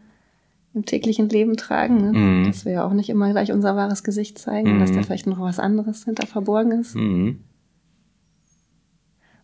[0.72, 2.10] im täglichen Leben tragen.
[2.10, 2.18] Ne?
[2.18, 2.44] Mhm.
[2.46, 4.80] Dass wir ja auch nicht immer gleich unser wahres Gesicht zeigen, Mhm.
[4.80, 6.94] dass da vielleicht noch was anderes hinter verborgen ist.
[6.96, 7.40] Mhm.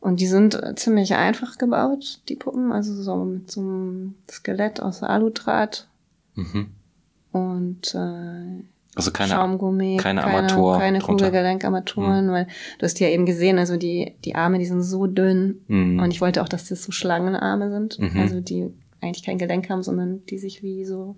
[0.00, 2.72] Und die sind ziemlich einfach gebaut, die Puppen.
[2.72, 5.88] Also so mit so einem Skelett aus Aludraht
[6.36, 6.66] Mhm.
[7.36, 8.64] Und äh,
[8.96, 11.00] Also keine, Schaumgummi, keine Armatur keine.
[11.00, 12.46] Kugelgelenkarmaturen, weil
[12.78, 15.60] du hast ja eben gesehen, also die, die Arme, die sind so dünn.
[15.68, 16.00] Mhm.
[16.00, 17.98] Und ich wollte auch, dass das so Schlangenarme sind.
[17.98, 18.20] Mhm.
[18.20, 21.16] Also die eigentlich kein Gelenk haben, sondern die sich wie so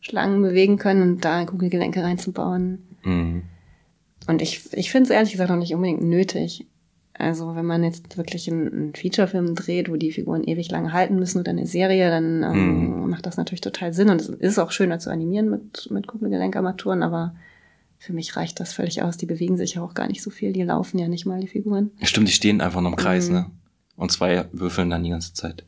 [0.00, 2.86] Schlangen bewegen können und da Kugelgelenke reinzubauen.
[3.04, 3.42] Mhm.
[4.26, 6.66] Und ich, ich finde es ehrlich gesagt auch nicht unbedingt nötig.
[7.16, 11.38] Also wenn man jetzt wirklich einen, Featurefilm dreht, wo die Figuren ewig lang halten müssen
[11.38, 13.10] oder eine Serie, dann ähm, Mhm.
[13.10, 14.10] macht das natürlich total Sinn.
[14.10, 17.36] Und es ist auch schöner zu animieren mit, mit Kugelgelenkarmaturen, aber
[17.98, 19.16] für mich reicht das völlig aus.
[19.16, 20.52] Die bewegen sich ja auch gar nicht so viel.
[20.52, 21.92] Die laufen ja nicht mal, die Figuren.
[22.00, 23.34] Ja, stimmt, die stehen einfach nur im Kreis, Mhm.
[23.34, 23.46] ne?
[23.96, 25.64] Und zwei würfeln dann die ganze Zeit.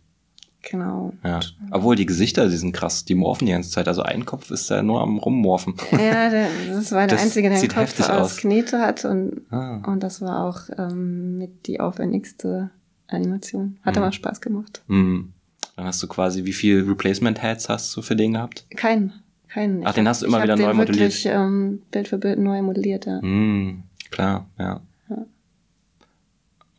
[0.68, 1.12] Genau.
[1.22, 1.38] Ja.
[1.70, 3.86] Obwohl die Gesichter, die sind krass, die morphen die ganze Zeit.
[3.86, 5.74] Also ein Kopf ist da nur am Rummorphen.
[5.92, 8.36] Ja, der, das war der Das Einzige, der einen Kopf aus.
[8.38, 9.76] Knete hat und, Ah.
[9.86, 12.70] und das war auch ähm, mit die aufwendigste
[13.06, 13.78] Animation.
[13.82, 14.02] Hat Mhm.
[14.02, 14.82] aber Spaß gemacht.
[14.88, 15.32] Mhm.
[15.76, 18.66] Dann hast du quasi, wie viel Replacement Heads hast du für den gehabt?
[18.76, 19.12] Keinen.
[19.48, 19.86] Keinen.
[19.86, 21.12] Ach, den hast du immer wieder neu modelliert.
[21.12, 23.20] Wirklich, ähm, Bild für Bild neu modelliert, ja.
[23.22, 24.80] Mhm, klar, ja.
[25.08, 25.16] Ja.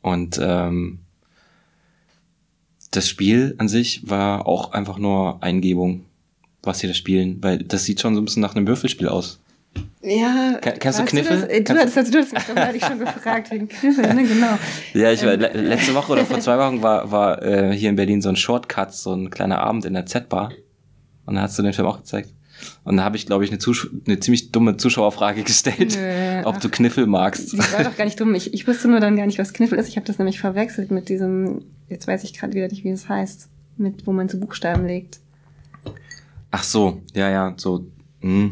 [0.02, 1.00] Und ähm,
[2.98, 6.06] das Spiel an sich war auch einfach nur Eingebung,
[6.64, 9.40] was sie da spielen, weil das sieht schon so ein bisschen nach einem Würfelspiel aus.
[10.02, 10.58] Ja.
[10.62, 11.42] Ken- kennst du Kniffel?
[11.42, 11.50] das?
[11.50, 14.24] Äh, Du, Kennst hattest, du hattest mich doch neulich schon gefragt wegen Kniffel, ne?
[14.24, 14.58] Genau.
[14.94, 17.96] Ja, ich war le letzte Woche oder vor zwei Wochen war, war äh, hier in
[17.96, 20.52] Berlin so ein Shortcut, so ein kleiner Abend in der Z-Bar.
[21.26, 22.30] Und da hast du den Film auch gezeigt.
[22.84, 26.56] Und da habe ich, glaube ich, eine, Zusch eine ziemlich dumme Zuschauerfrage gestellt, Nö, ob
[26.56, 26.60] ach.
[26.60, 27.54] du Kniffel magst.
[27.54, 28.34] Die war doch gar nicht dumm.
[28.34, 29.88] Ich, ich wusste nur dann gar nicht, was Kniffel ist.
[29.90, 33.08] Ich habe das nämlich verwechselt mit diesem, jetzt weiß ich gerade wieder nicht, wie es
[33.10, 35.20] heißt, mit wo man so Buchstaben legt.
[36.52, 37.86] Ach so, ja, ja, so
[38.22, 38.52] mh,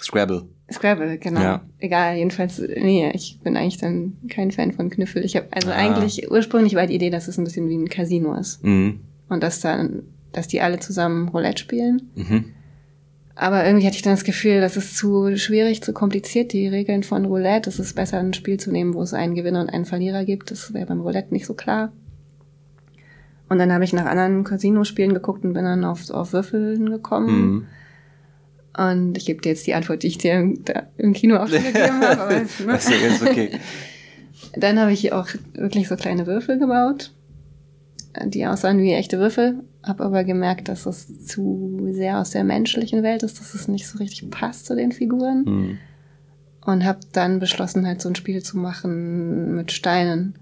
[0.00, 0.44] Scrabble.
[0.72, 1.40] Scrabble, genau.
[1.40, 1.60] Ja.
[1.78, 5.24] Egal, jedenfalls, nee, ich bin eigentlich dann kein Fan von Kniffel.
[5.24, 5.74] Ich habe also Ah.
[5.74, 9.00] eigentlich ursprünglich war die Idee, dass es ein bisschen wie ein Casino ist Mhm.
[9.28, 12.10] und dass dann, dass die alle zusammen Roulette spielen.
[12.14, 12.44] Mhm.
[13.36, 17.02] Aber irgendwie hatte ich dann das Gefühl, das ist zu schwierig, zu kompliziert, die Regeln
[17.02, 17.68] von Roulette.
[17.68, 20.50] Es ist besser, ein Spiel zu nehmen, wo es einen Gewinner und einen Verlierer gibt.
[20.52, 21.92] Das wäre beim Roulette nicht so klar.
[23.48, 27.40] Und dann habe ich nach anderen Casino-Spielen geguckt und bin dann auf, auf Würfeln gekommen.
[27.40, 27.66] Mhm.
[28.76, 30.64] Und ich gebe dir jetzt die Antwort, die ich dir im,
[30.96, 32.22] im Kino auch schon gegeben habe.
[32.22, 32.72] Aber es, ne?
[32.72, 33.50] Das ist ja ganz okay.
[34.56, 37.12] Dann habe ich auch wirklich so kleine Würfel gebaut,
[38.24, 39.60] die aussahen wie echte Würfel.
[39.82, 43.86] Habe aber gemerkt, dass es zu sehr aus der menschlichen Welt ist, dass es nicht
[43.86, 45.44] so richtig passt zu den Figuren.
[45.46, 45.78] Hm.
[46.64, 50.34] Und habe dann beschlossen, halt so ein Spiel zu machen mit Steinen.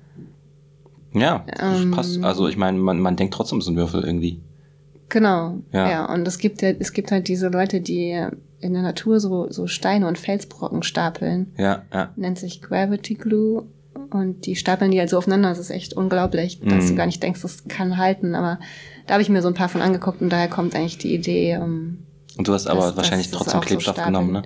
[1.15, 1.91] Ja, das Ähm.
[1.91, 2.23] passt.
[2.25, 4.41] Also ich meine, man, man denkt trotzdem, es sind Würfel irgendwie.
[5.09, 5.91] Genau, Ja.
[5.91, 6.13] ja.
[6.13, 8.19] Und es gibt ja, es gibt halt diese Leute, die
[8.61, 11.53] in der Natur so, so Steine und Felsbrocken stapeln.
[11.59, 12.11] Ja, ja.
[12.17, 13.65] Nennt sich Gravity Glue.
[14.11, 15.51] Und die stapeln die halt so aufeinander.
[15.51, 16.89] Das ist echt unglaublich, dass Mhm.
[16.89, 18.35] du gar nicht denkst, das kann halten.
[18.35, 18.59] Aber
[19.07, 21.59] da habe ich mir so ein paar von angeguckt und daher kommt eigentlich die Idee.
[21.59, 21.99] Um,
[22.39, 24.15] Und du hast aber Das- wahrscheinlich das ist trotzdem so Klebstoff stapeln.
[24.15, 24.43] genommen, ne?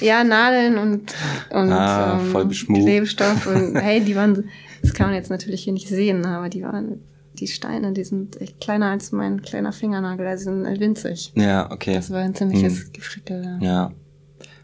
[0.00, 1.14] ja, Nadeln und,
[1.50, 2.50] und Ah, ähm.
[2.50, 3.46] Klebstoff.
[3.46, 4.48] Und hey, die waren,
[4.86, 7.00] das kann man jetzt natürlich hier nicht sehen, aber die waren,
[7.34, 10.26] die Steine, die sind echt kleiner als mein kleiner Fingernagel.
[10.26, 11.32] Also die sind winzig.
[11.34, 11.94] Ja, okay.
[11.94, 13.42] Das war ein ziemliches Gefrickel.
[13.60, 13.66] Ja.
[13.66, 13.92] Ja.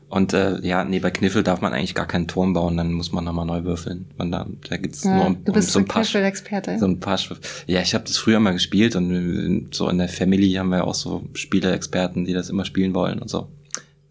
[0.08, 3.12] Und äh, ja, nee, bei Kniffel darf man eigentlich gar keinen Turm bauen, dann muss
[3.12, 4.10] man nochmal neu würfeln.
[4.18, 6.78] Man da, da gibt's nur Ja, um, du bist um so ein paar Experte.
[6.78, 7.18] so ein paar
[7.66, 10.86] Ja, ich habe das früher mal gespielt und äh, so in der Family haben wir
[10.86, 13.48] auch so Spiele-Experten, die das immer spielen wollen und so.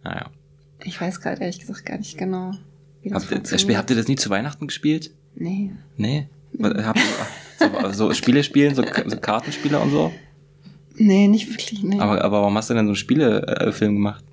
[0.03, 0.31] Naja.
[0.83, 2.53] Ich weiß gerade ehrlich gesagt gar nicht genau,
[3.03, 3.77] wie das Habt ihr, funktioniert.
[3.77, 5.11] habt ihr das nie zu Weihnachten gespielt?
[5.35, 5.71] Nee.
[5.97, 6.27] Nee.
[6.61, 6.99] Habt
[7.59, 10.11] ihr so, so Spiele spielen, so, so Kartenspiele und so?
[10.95, 11.99] Nee, nicht wirklich, nee.
[11.99, 14.23] Aber, aber warum hast du denn so einen Spielefilm gemacht?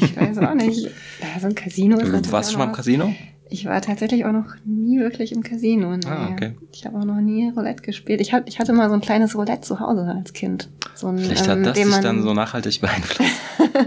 [0.00, 0.84] ich weiß auch nicht.
[1.20, 3.14] Ja, so ein Casino ist Du warst du schon mal im Casino?
[3.50, 5.96] Ich war tatsächlich auch noch nie wirklich im Casino.
[5.96, 6.06] Nee.
[6.06, 6.52] Ah, okay.
[6.72, 8.20] Ich habe auch noch nie Roulette gespielt.
[8.20, 10.68] Ich, hab, ich hatte mal so ein kleines Roulette zu Hause als Kind.
[10.94, 13.32] So ein, Vielleicht ähm, hat mit das dich dann so nachhaltig beeinflusst.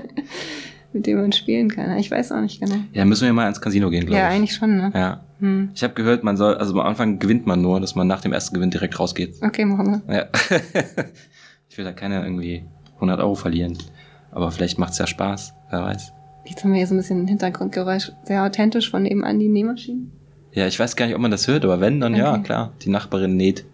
[0.94, 1.98] mit dem man spielen kann.
[1.98, 2.76] Ich weiß auch nicht genau.
[2.94, 4.36] Ja, müssen wir mal ins Casino gehen, glaube Ja, ich.
[4.36, 4.92] eigentlich schon, ne?
[4.94, 5.24] Ja.
[5.40, 5.70] Hm.
[5.74, 8.34] Ich habe gehört, man soll, also am Anfang gewinnt man nur, dass man nach dem
[8.34, 9.36] ersten Gewinn direkt rausgeht.
[9.42, 10.16] Okay, machen wir.
[10.16, 10.26] Ja.
[11.70, 12.64] ich will da keine irgendwie
[12.96, 13.78] 100 Euro verlieren.
[14.32, 16.14] Aber vielleicht macht's ja Spaß, wer weiß.
[16.46, 18.12] Jetzt haben wir hier so ein bisschen ein Hintergrundgeräusch.
[18.26, 20.12] Sehr authentisch von nebenan die Nähmaschinen.
[20.54, 22.44] Ja, ich weiß gar nicht, ob man das hört, aber wenn, dann ja, Okay.
[22.44, 22.74] klar.
[22.82, 23.66] Die Nachbarin näht.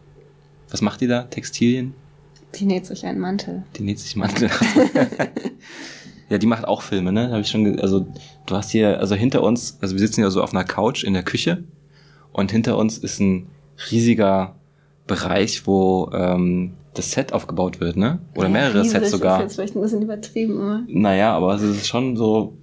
[0.70, 1.24] Was macht die da?
[1.24, 1.94] Textilien?
[2.56, 3.64] Die näht sich einen Mantel.
[3.78, 4.50] Die näht sich Mantel.
[6.30, 7.30] ja, die macht auch Filme, ne?
[7.32, 7.80] Habe ich schon.
[7.80, 8.06] Also
[8.46, 11.14] du hast hier, also hinter uns, also wir sitzen ja so auf einer Couch in
[11.14, 11.64] der Küche
[12.34, 13.48] und hinter uns ist ein
[13.92, 14.56] riesiger
[15.06, 18.20] Bereich, wo ähm, das Set aufgebaut wird, ne?
[18.36, 19.38] Oder Ja, mehrere riesig Sets sogar.
[19.38, 20.82] Ist jetzt vielleicht ein bisschen übertrieben, aber.
[20.88, 22.54] Naja, aber es ist schon so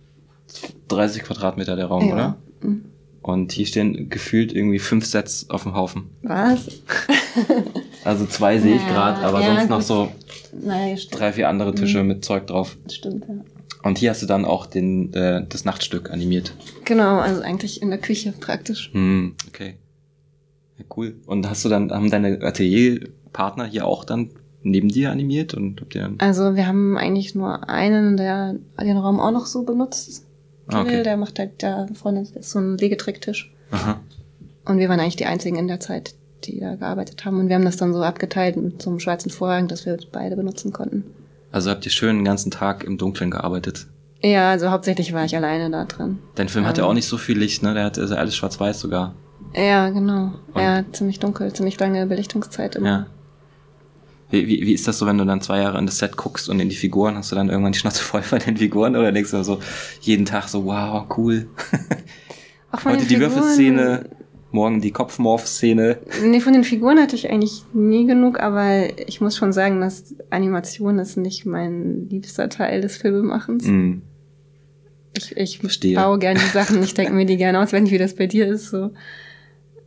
[0.89, 2.15] 30 Quadratmeter der Raum, Ja.
[2.15, 2.37] oder?
[2.61, 2.85] Hm.
[3.23, 6.11] Und hier stehen gefühlt irgendwie fünf Sets auf dem Haufen.
[6.23, 6.67] Was?
[8.05, 9.87] Also zwei sehe ich Ja, gerade, aber ja, sonst noch gut.
[9.87, 10.13] so
[10.53, 12.77] Naja, drei, vier andere Tische mit Zeug drauf.
[12.91, 13.35] Stimmt, ja.
[13.83, 16.55] Und hier hast du dann auch den, äh, das Nachtstück animiert.
[16.85, 18.91] Genau, also eigentlich in der Küche praktisch.
[18.93, 19.75] Hm, okay.
[20.79, 21.17] Ja, cool.
[21.27, 24.31] Und hast du dann, haben deine Atelierpartner hier auch dann
[24.63, 26.17] neben dir animiert und habt ihr dann.
[26.19, 30.25] Also wir haben eigentlich nur einen, der den Raum auch noch so benutzt.
[30.69, 31.03] Ah, okay.
[31.03, 33.53] Der macht halt da vorne so ein Legetricktisch.
[33.71, 34.01] Aha.
[34.65, 36.15] Und wir waren eigentlich die einzigen in der Zeit,
[36.47, 37.39] die da gearbeitet haben.
[37.41, 40.37] Und wir haben das dann so abgeteilt mit so einem schwarzen Vorhang, dass wir beide
[40.37, 41.05] benutzen konnten.
[41.53, 43.87] Also habt ihr schön den ganzen Tag im Dunkeln gearbeitet.
[44.23, 46.19] Ja, also hauptsächlich war ich alleine da drin.
[46.35, 46.91] Dein Film hat ja Ähm.
[46.91, 47.75] auch nicht so viel Licht, ne?
[47.75, 49.15] Der hat ja alles schwarz-weiß sogar.
[49.55, 50.33] Ja, genau.
[50.53, 52.87] Und- Ja, ziemlich dunkel, ziemlich lange Belichtungszeit immer.
[52.89, 53.07] Ja.
[54.31, 56.49] Wie, wie, wie ist das so, wenn du dann zwei Jahre in das Set guckst
[56.49, 59.13] und in die Figuren, hast du dann irgendwann die Schnauze voll von den Figuren oder
[59.13, 59.61] denkst du so
[60.01, 61.47] jeden Tag so, wow, cool.
[62.73, 64.07] Auch Heute die Figuren- Würfelszene,
[64.55, 65.99] morgen die Kopfmorph-Szene.
[66.25, 70.15] Nee, von den Figuren hatte ich eigentlich nie genug, aber ich muss schon sagen, dass
[70.31, 73.67] Animation ist nicht mein liebster Teil des Filmemachens.
[73.67, 73.99] Mm.
[75.17, 75.97] Ich, ich Verstehe.
[75.97, 78.47] baue gerne die Sachen, ich denke mir die gerne aus, wenn wie das bei dir
[78.49, 78.71] ist.
[78.71, 78.91] So.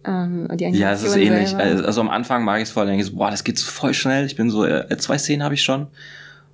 [0.05, 1.49] Ähm, Ja, es ist ähnlich.
[1.49, 3.57] selber- Also, also am Anfang mag ich es voll, denke ich so, boah, das geht
[3.57, 4.25] so voll schnell.
[4.25, 5.87] Ich bin so, äh, zwei Szenen habe ich schon.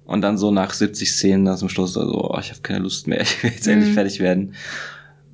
[0.05, 3.07] Und dann so nach 70 Szenen, dann zum Schluss, so, oh, ich habe keine Lust
[3.07, 3.93] mehr, ich will jetzt endlich Mhm.
[3.93, 4.53] fertig werden.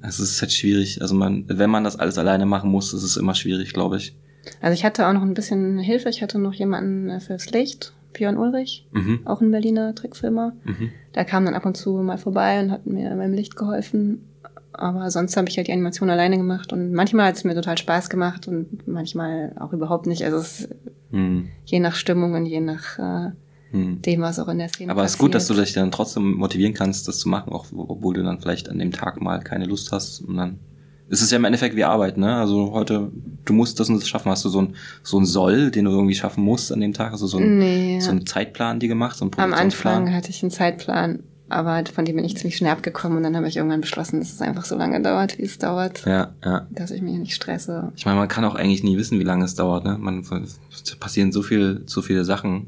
[0.01, 1.01] Es ist halt schwierig.
[1.01, 4.15] Also man, wenn man das alles alleine machen muss, ist es immer schwierig, glaube ich.
[4.61, 6.09] Also ich hatte auch noch ein bisschen Hilfe.
[6.09, 9.19] Ich hatte noch jemanden fürs Licht, Björn Ulrich, Mhm.
[9.25, 10.53] auch ein Berliner Trickfilmer.
[10.63, 10.91] Mhm.
[11.15, 14.25] Der kam dann ab und zu mal vorbei und hat mir beim Licht geholfen.
[14.71, 17.77] Aber sonst habe ich halt die Animation alleine gemacht und manchmal hat es mir total
[17.77, 20.23] Spaß gemacht und manchmal auch überhaupt nicht.
[20.23, 20.69] Also es ist
[21.11, 21.47] Mhm.
[21.65, 23.31] je nach Stimmung und je nach äh,
[23.71, 24.01] Mhm.
[24.01, 26.33] dem, was auch in der Szene Aber es ist gut, dass du dich dann trotzdem
[26.33, 29.65] motivieren kannst, das zu machen, auch obwohl du dann vielleicht an dem Tag mal keine
[29.65, 30.21] Lust hast.
[30.21, 30.59] Und dann
[31.07, 32.35] ist es ja im Endeffekt wie Arbeit, ne?
[32.35, 33.11] Also heute,
[33.45, 34.31] du musst das und das schaffen.
[34.31, 37.11] Hast du so ein, so ein Soll, den du irgendwie schaffen musst an dem Tag?
[37.11, 39.53] Also so ein, Nee, so einen Zeitplan, die gemacht, so einen am?
[39.53, 43.35] Anfang hatte ich einen Zeitplan, aber von dem bin ich ziemlich schnell abgekommen und dann
[43.35, 46.67] habe ich irgendwann beschlossen, dass es einfach so lange dauert, wie es dauert, Ja, ja.
[46.69, 47.91] dass ich mich nicht stresse.
[47.95, 49.97] Ich meine, man kann auch eigentlich nie wissen, wie lange es dauert, ne?
[49.99, 50.59] Man es
[50.99, 52.67] passieren so viel, so viele Sachen,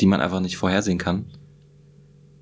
[0.00, 1.26] die man einfach nicht vorhersehen kann.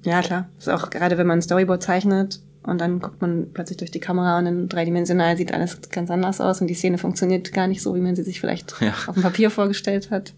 [0.04, 0.48] Ja, klar.
[0.56, 3.90] Das ist auch gerade, wenn man ein Storyboard zeichnet und dann guckt man plötzlich durch
[3.90, 7.66] die Kamera und in dreidimensional sieht alles ganz anders aus und die Szene funktioniert gar
[7.66, 8.94] nicht so, wie man sie sich vielleicht ja.
[9.06, 10.32] auf dem Papier vorgestellt hat.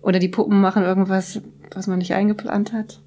[0.00, 1.40] Oder die Puppen machen irgendwas,
[1.74, 3.00] was man nicht eingeplant hat.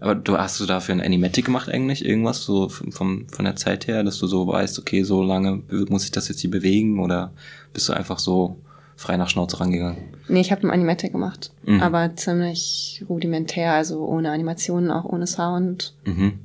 [0.00, 2.04] Aber du hast du dafür ein Animatic gemacht eigentlich?
[2.04, 6.04] Irgendwas so vom, von der Zeit her, dass du so weißt, okay, so lange muss
[6.04, 7.32] ich das jetzt hier bewegen oder
[7.72, 8.60] bist du einfach so
[8.98, 9.98] frei nach Schnauze rangegangen?
[10.26, 11.80] Nee, ich habe ein Animatic gemacht, mhm.
[11.80, 15.94] aber ziemlich rudimentär, also ohne Animationen, auch ohne Sound.
[16.04, 16.40] Mhm.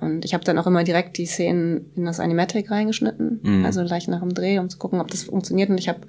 [0.00, 3.64] Und ich habe dann auch immer direkt die Szenen in das Animatic reingeschnitten, mhm.
[3.64, 5.70] also gleich nach dem Dreh, um zu gucken, ob das funktioniert.
[5.70, 6.00] Und ich habe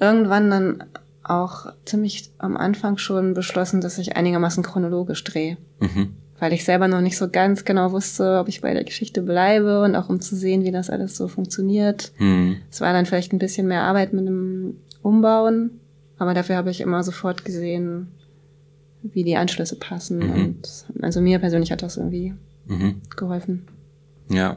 [0.00, 0.84] irgendwann dann
[1.22, 5.58] auch ziemlich am Anfang schon beschlossen, dass ich einigermaßen chronologisch drehe.
[5.78, 6.16] Mhm.
[6.42, 9.80] Weil ich selber noch nicht so ganz genau wusste, ob ich bei der Geschichte bleibe
[9.84, 12.10] und auch um zu sehen, wie das alles so funktioniert.
[12.18, 12.56] Mhm.
[12.68, 15.78] Es war dann vielleicht ein bisschen mehr Arbeit mit dem Umbauen,
[16.18, 18.08] aber dafür habe ich immer sofort gesehen,
[19.04, 20.18] wie die Anschlüsse passen.
[20.18, 20.32] Mhm.
[20.32, 22.34] Und also mir persönlich hat das irgendwie
[22.66, 23.02] mhm.
[23.14, 23.68] geholfen.
[24.28, 24.56] Ja,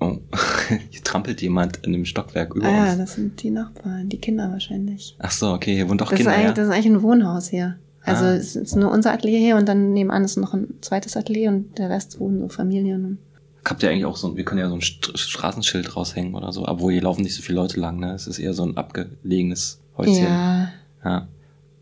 [0.00, 0.18] Oh,
[0.90, 2.88] hier trampelt jemand in dem Stockwerk über ah, uns.
[2.88, 5.16] Ja, das sind die Nachbarn, die Kinder wahrscheinlich.
[5.20, 6.36] Ach so, okay, hier wohnen doch das Kinder.
[6.36, 6.52] Ist ja?
[6.52, 7.78] Das ist eigentlich ein Wohnhaus hier.
[8.04, 8.34] Also ah.
[8.34, 11.78] es ist nur unser Atelier hier und dann nebenan ist noch ein zweites Atelier und
[11.78, 13.18] der Rest wohnen so Familien.
[13.64, 16.92] Habt ihr eigentlich auch so, wir können ja so ein Straßenschild raushängen oder so, obwohl
[16.92, 18.12] hier laufen nicht so viele Leute lang, ne?
[18.12, 20.24] Es ist eher so ein abgelegenes Häuschen.
[20.24, 20.72] Ja.
[21.04, 21.28] Ja.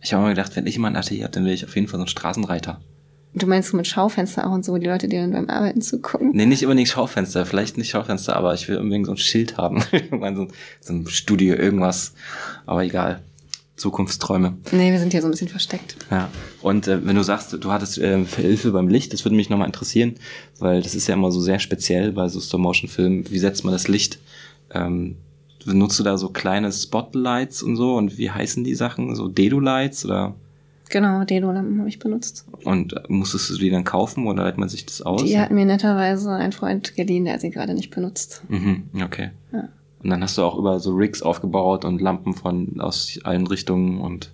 [0.03, 1.89] Ich habe mir gedacht, wenn ich mal ein Atelier habe, dann will ich auf jeden
[1.89, 2.81] Fall so einen Straßenreiter.
[3.33, 6.33] Du meinst mit Schaufenster auch und so, die Leute, die dann beim Arbeiten zugucken?
[6.35, 9.85] Nee, nicht unbedingt Schaufenster, vielleicht nicht Schaufenster, aber ich will unbedingt so ein Schild haben.
[9.93, 10.49] Irgendwann so,
[10.81, 12.13] so ein Studio, irgendwas.
[12.67, 13.21] Aber egal.
[13.81, 14.57] Zukunftsträume.
[14.73, 15.97] Nee, wir sind hier so ein bisschen versteckt.
[16.11, 16.29] Ja.
[16.63, 19.67] Und äh, wenn du sagst, du hattest äh, Hilfe beim Licht, das würde mich nochmal
[19.67, 20.15] interessieren,
[20.59, 23.31] weil das ist ja immer so sehr speziell bei so Stop-Motion-Filmen.
[23.31, 24.19] Wie setzt man das Licht?
[24.73, 25.17] Ähm,
[25.65, 27.97] benutzt du da so kleine Spotlights und so?
[27.97, 29.15] Und wie heißen die Sachen?
[29.17, 30.35] So Dedo-Lights oder?
[30.91, 32.45] Genau, Dedo-Lampen habe ich benutzt.
[32.65, 35.23] Und musstest du die dann kaufen oder leitet man sich das aus?
[35.25, 38.43] Die hat mir netterweise ein Freund geliehen, der sie gerade nicht benutzt.
[38.49, 39.31] Mhm, okay.
[39.53, 39.69] Ja.
[40.03, 44.01] Und dann hast du auch über so Rigs aufgebaut und Lampen von aus allen Richtungen
[44.01, 44.33] und.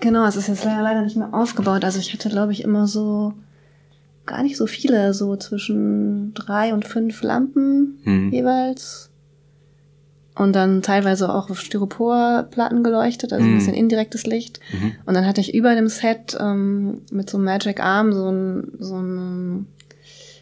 [0.00, 1.84] Genau, es ist jetzt leider, nicht mehr aufgebaut.
[1.84, 3.34] Also ich hatte, glaube ich, immer so
[4.26, 8.32] gar nicht so viele, so zwischen drei und fünf Lampen mhm.
[8.32, 9.10] jeweils
[10.38, 13.48] und dann teilweise auch auf Styroporplatten geleuchtet, also mm.
[13.48, 14.60] ein bisschen indirektes Licht.
[14.72, 14.92] Mhm.
[15.04, 18.72] Und dann hatte ich über dem Set ähm, mit so einem Magic Arm so, ein,
[18.78, 19.64] so eine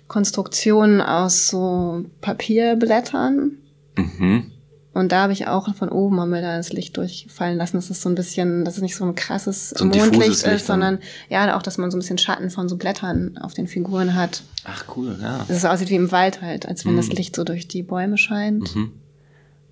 [0.06, 3.52] Konstruktion aus so Papierblättern.
[3.96, 4.52] Mhm.
[4.96, 7.76] Und da habe ich auch von oben haben wir da das Licht durchfallen lassen.
[7.76, 10.66] Das ist so ein bisschen, das ist nicht so ein krasses so ein Mondlicht ist,
[10.66, 14.14] sondern ja, auch, dass man so ein bisschen Schatten von so Blättern auf den Figuren
[14.14, 14.42] hat.
[14.64, 15.44] Ach cool, ja.
[15.46, 16.96] Dass es aussieht wie im Wald halt, als wenn mhm.
[16.96, 18.74] das Licht so durch die Bäume scheint.
[18.74, 18.92] Mhm.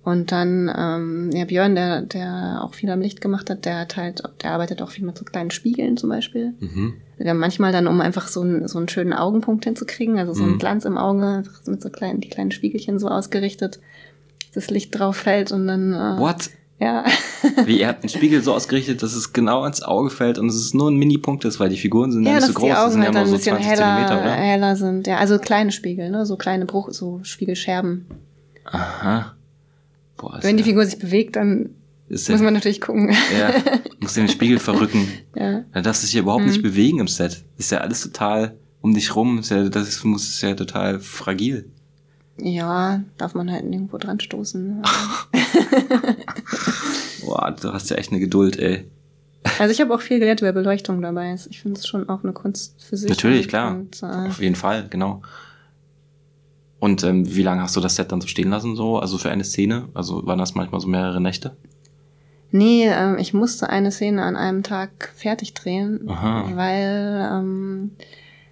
[0.03, 3.97] Und dann, ähm, ja, Björn, der, der auch viel am Licht gemacht hat, der hat
[3.97, 6.53] halt, der arbeitet auch viel mit so kleinen Spiegeln zum Beispiel.
[6.59, 6.93] Mhm.
[7.17, 10.53] Der manchmal dann, um einfach so, einen so einen schönen Augenpunkt hinzukriegen, also so einen
[10.53, 10.59] mhm.
[10.59, 13.81] Glanz im Auge, einfach mit so kleinen, die kleinen Spiegelchen so ausgerichtet, dass
[14.55, 15.93] das Licht drauf fällt und dann.
[15.93, 16.49] Äh, What?
[16.79, 17.05] Ja.
[17.65, 20.55] Wie, ihr habt den Spiegel so ausgerichtet, dass es genau ins Auge fällt und es
[20.55, 22.73] ist nur ein Mini-Punkt ist, weil die Figuren sind ja, ja nicht so groß, die
[22.73, 24.31] Augen sind ja halt nur so 20 heller, Zentimeter, oder?
[24.31, 25.07] heller sind.
[25.07, 28.05] Ja, also kleine Spiegel, ne, so kleine Bruch, so Spiegelscherben.
[28.65, 29.35] Aha.
[30.17, 31.69] Boah, Wenn die Figur sich bewegt, dann
[32.09, 33.15] muss man natürlich gucken.
[33.37, 33.53] Ja,
[33.99, 35.07] muss den Spiegel verrücken.
[35.35, 35.63] ja.
[35.73, 36.51] Dann darfst du dich ja überhaupt mhm.
[36.51, 37.43] nicht bewegen im Set.
[37.57, 39.39] Ist ja alles total um dich rum.
[39.39, 41.69] Ist ja, das ist, muss, ist ja total fragil.
[42.37, 44.83] Ja, darf man halt nirgendwo dran stoßen.
[47.25, 48.85] Boah, du hast ja echt eine Geduld, ey.
[49.59, 51.35] Also ich habe auch viel gelernt über Beleuchtung dabei.
[51.49, 53.09] Ich finde es schon auch eine Kunst für sich.
[53.09, 53.75] Natürlich, klar.
[53.75, 55.21] Und, äh, Auf jeden Fall, genau.
[56.79, 58.99] Und ähm, wie lange hast du das Set dann so stehen lassen, so?
[58.99, 59.87] Also für eine Szene?
[59.93, 61.55] Also waren das manchmal so mehrere Nächte?
[62.51, 66.51] Nee, ähm, ich musste eine Szene an einem Tag fertig drehen, Aha.
[66.55, 67.91] weil ähm,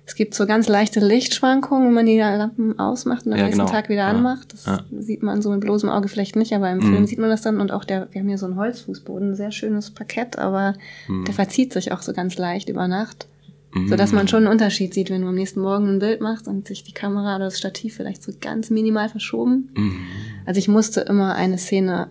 [0.06, 3.62] es gibt so ganz leichte Lichtschwankungen, wenn man die Lampen ausmacht und am ja, nächsten
[3.62, 3.72] genau.
[3.72, 4.10] Tag wieder ja.
[4.10, 4.52] anmacht.
[4.52, 4.84] Das ja.
[5.00, 6.94] sieht man so mit bloßem Auge vielleicht nicht, aber im mhm.
[6.94, 7.62] Film sieht man das dann.
[7.62, 10.74] Und auch der, wir haben hier so einen Holzfußboden, sehr schönes Parkett, aber
[11.08, 11.24] mhm.
[11.24, 13.28] der verzieht sich auch so ganz leicht über Nacht.
[13.74, 13.88] Mhm.
[13.88, 16.50] So dass man schon einen Unterschied sieht, wenn du am nächsten Morgen ein Bild machst
[16.50, 19.70] und sich die Kamera oder das Stativ vielleicht so ganz minimal verschoben.
[19.74, 20.00] Mhm.
[20.46, 22.10] Also ich musste immer eine Szene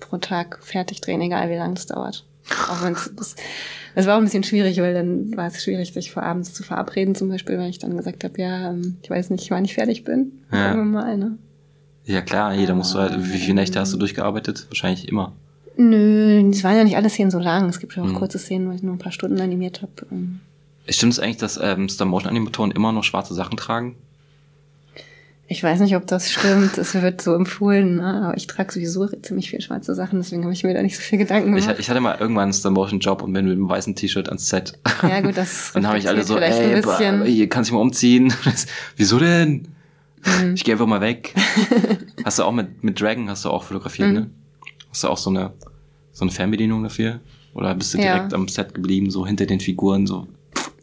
[0.00, 2.24] pro Tag fertig drehen, egal wie lange es dauert.
[2.68, 3.36] Auch wenn es
[3.94, 6.62] es war auch ein bisschen schwierig, weil dann war es schwierig, sich vor abends zu
[6.62, 9.74] verabreden, zum Beispiel, weil ich dann gesagt habe, ja, ähm, ich weiß nicht, wann ich
[9.74, 10.32] fertig bin.
[10.52, 10.76] Ja.
[10.76, 11.36] wir mal, ne?
[12.04, 14.66] Ja klar, jeder musst du halt, wie viele Nächte hast du durchgearbeitet?
[14.68, 15.32] Wahrscheinlich immer.
[15.76, 17.68] Nö, es waren ja nicht alle Szenen so lang.
[17.68, 18.14] Es gibt ja auch mhm.
[18.14, 19.92] kurze Szenen, wo ich nur ein paar Stunden animiert habe.
[20.88, 23.96] Stimmt es eigentlich, dass ähm, Stop-Motion-Animatoren immer noch schwarze Sachen tragen?
[25.50, 26.76] Ich weiß nicht, ob das stimmt.
[26.76, 28.22] Es wird so empfohlen, ne?
[28.26, 31.00] aber ich trage sowieso ziemlich viel schwarze Sachen, deswegen habe ich mir da nicht so
[31.02, 31.80] viel Gedanken Ich, gemacht.
[31.80, 34.78] ich hatte mal irgendwann einen Stop-Motion-Job und bin mit einem weißen T-Shirt ans Set.
[35.02, 37.18] ja, gut, das dann habe ich alle so, ey, ein bisschen.
[37.20, 38.30] boah, hier kannst du mal umziehen.
[38.96, 39.68] Wieso denn?
[40.42, 40.54] Mhm.
[40.54, 41.34] Ich gehe einfach mal weg.
[42.24, 44.14] hast du auch mit, mit Dragon hast du auch fotografiert, Mhm.
[44.14, 44.30] ne?
[44.90, 45.52] Hast du auch so eine,
[46.12, 47.20] so eine Fernbedienung dafür?
[47.54, 48.16] Oder bist du Ja.
[48.16, 50.28] direkt am Set geblieben, so hinter den Figuren, so?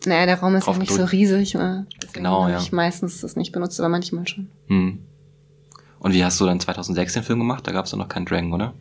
[0.05, 1.53] Naja, der Raum ist ja nicht so riesig.
[1.53, 1.85] Ne?
[2.13, 2.59] Genau, habe ja.
[2.59, 4.49] ich meistens das nicht benutzt, aber manchmal schon.
[4.67, 4.99] Hm.
[5.99, 7.65] Und wie hast du dann 2006 den Film gemacht?
[7.65, 8.73] Da gab es noch keinen Dragon, oder?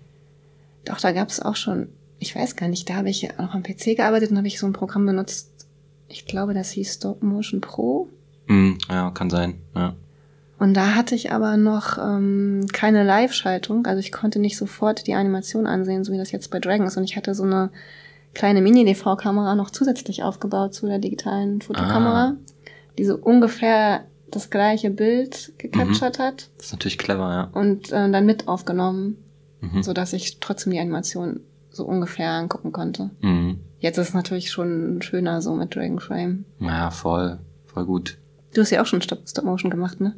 [0.84, 3.62] Doch, da gab es auch schon, ich weiß gar nicht, da habe ich noch am
[3.62, 5.50] PC gearbeitet und habe ich so ein Programm benutzt.
[6.08, 8.08] Ich glaube, das hieß Stop Motion Pro.
[8.46, 9.54] Hm, ja, kann sein.
[9.74, 9.94] Ja.
[10.58, 13.86] Und da hatte ich aber noch ähm, keine Live-Schaltung.
[13.86, 16.96] Also ich konnte nicht sofort die Animation ansehen, so wie das jetzt bei Dragon ist.
[16.96, 17.70] Und ich hatte so eine
[18.34, 22.36] kleine Mini-DV-Kamera noch zusätzlich aufgebaut zu der digitalen Fotokamera, Ah.
[22.98, 27.50] die so ungefähr das gleiche Bild gecaptured hat Das ist natürlich clever, ja.
[27.60, 29.16] und äh, dann mit aufgenommen,
[29.60, 29.82] Mhm.
[29.82, 33.10] so dass ich trotzdem die Animation so ungefähr angucken konnte.
[33.22, 33.60] Mhm.
[33.78, 36.44] Jetzt ist es natürlich schon schöner so mit Dragon Frame.
[36.60, 38.18] Ja, voll, voll gut.
[38.54, 40.14] Du hast ja auch schon Stop, Stop Motion gemacht, ne?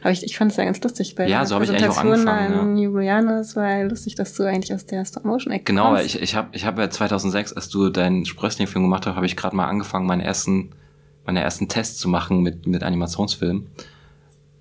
[0.00, 1.88] Aber ich, ich fand es ja ganz lustig bei Ja, der so hab ich eigentlich
[1.88, 3.40] auch Präsentation angefangen, in Ljubljana.
[3.40, 6.06] Es war ja lustig, dass du eigentlich aus der Stop Motion Ecke Genau, kommst.
[6.06, 9.36] ich, ich habe ich hab ja 2006, als du deinen Sprössling-Film gemacht hast, habe ich
[9.36, 10.70] gerade mal angefangen, meine ersten,
[11.24, 13.66] meine ersten Tests zu machen mit, mit Animationsfilmen.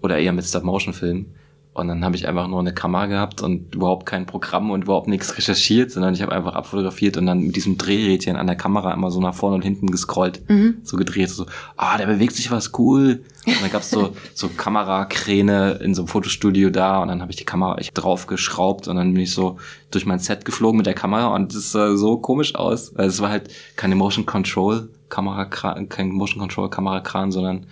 [0.01, 1.34] Oder eher mit Stop-Motion-Filmen.
[1.78, 5.07] Und dann habe ich einfach nur eine Kamera gehabt und überhaupt kein Programm und überhaupt
[5.07, 8.93] nichts recherchiert, sondern ich habe einfach abfotografiert und dann mit diesem Drehrädchen an der Kamera
[8.93, 10.78] immer so nach vorne und hinten gescrollt, Mhm.
[10.84, 13.23] so gedreht, so, ah, da bewegt sich was cool.
[13.45, 17.38] Und dann gab's so, so Kamerakräne in so einem Fotostudio da und dann habe ich
[17.38, 19.57] die Kamera echt drauf geschraubt und dann bin ich so
[19.91, 22.95] durch mein Set geflogen mit der Kamera und das sah so komisch aus.
[22.95, 27.65] Also es war halt keine Motion Control Kamerakran, kein Motion Control Kamerakran, sondern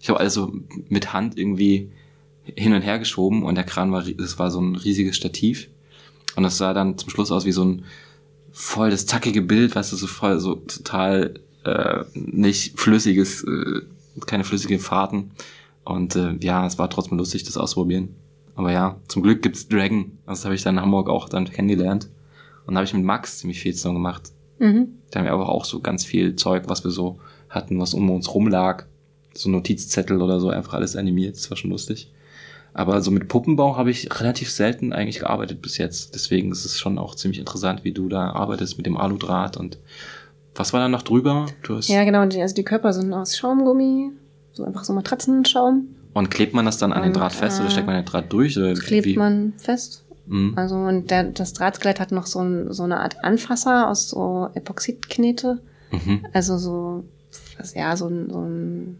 [0.00, 0.52] ich habe also
[0.88, 1.90] mit Hand irgendwie
[2.44, 5.68] hin und her geschoben und der Kran war, das war so ein riesiges Stativ
[6.36, 7.84] und das sah dann zum Schluss aus wie so ein
[8.50, 11.34] voll das zackige Bild, weißt du, so voll so total
[11.64, 13.82] äh, nicht flüssiges, äh,
[14.26, 15.30] keine flüssigen Fahrten
[15.84, 18.14] und äh, ja, es war trotzdem lustig, das auszuprobieren.
[18.54, 22.08] Aber ja, zum Glück gibt's Dragon, das habe ich dann in Hamburg auch dann kennengelernt
[22.66, 24.32] und da habe ich mit Max ziemlich viel zusammen gemacht.
[24.58, 24.88] Mhm.
[25.10, 27.18] Da haben wir aber auch so ganz viel Zeug, was wir so
[27.48, 28.86] hatten, was um uns rumlag.
[29.34, 31.36] So Notizzettel oder so, einfach alles animiert.
[31.36, 32.10] Das war schon lustig.
[32.74, 36.14] Aber so mit Puppenbau habe ich relativ selten eigentlich gearbeitet bis jetzt.
[36.14, 39.78] Deswegen ist es schon auch ziemlich interessant, wie du da arbeitest mit dem Aludraht und
[40.54, 41.46] was war da noch drüber?
[41.62, 42.24] Du hast Ja, genau.
[42.26, 44.10] Die, also die Körper sind aus Schaumgummi.
[44.52, 45.88] So einfach so Matratzenschaum.
[46.12, 48.30] und klebt man das dann an den Und, Draht fest oder steckt man den Draht
[48.32, 48.58] durch?
[48.58, 49.16] Oder klebt wie?
[49.16, 50.04] man fest.
[50.26, 50.52] Mhm.
[50.56, 54.48] Also und der, das Drahtskelett hat noch so, ein, so eine Art Anfasser aus so
[54.54, 55.60] Epoxidknete.
[55.90, 56.26] Mhm.
[56.34, 57.04] Also so,
[57.58, 58.98] was, ja, so ein, so ein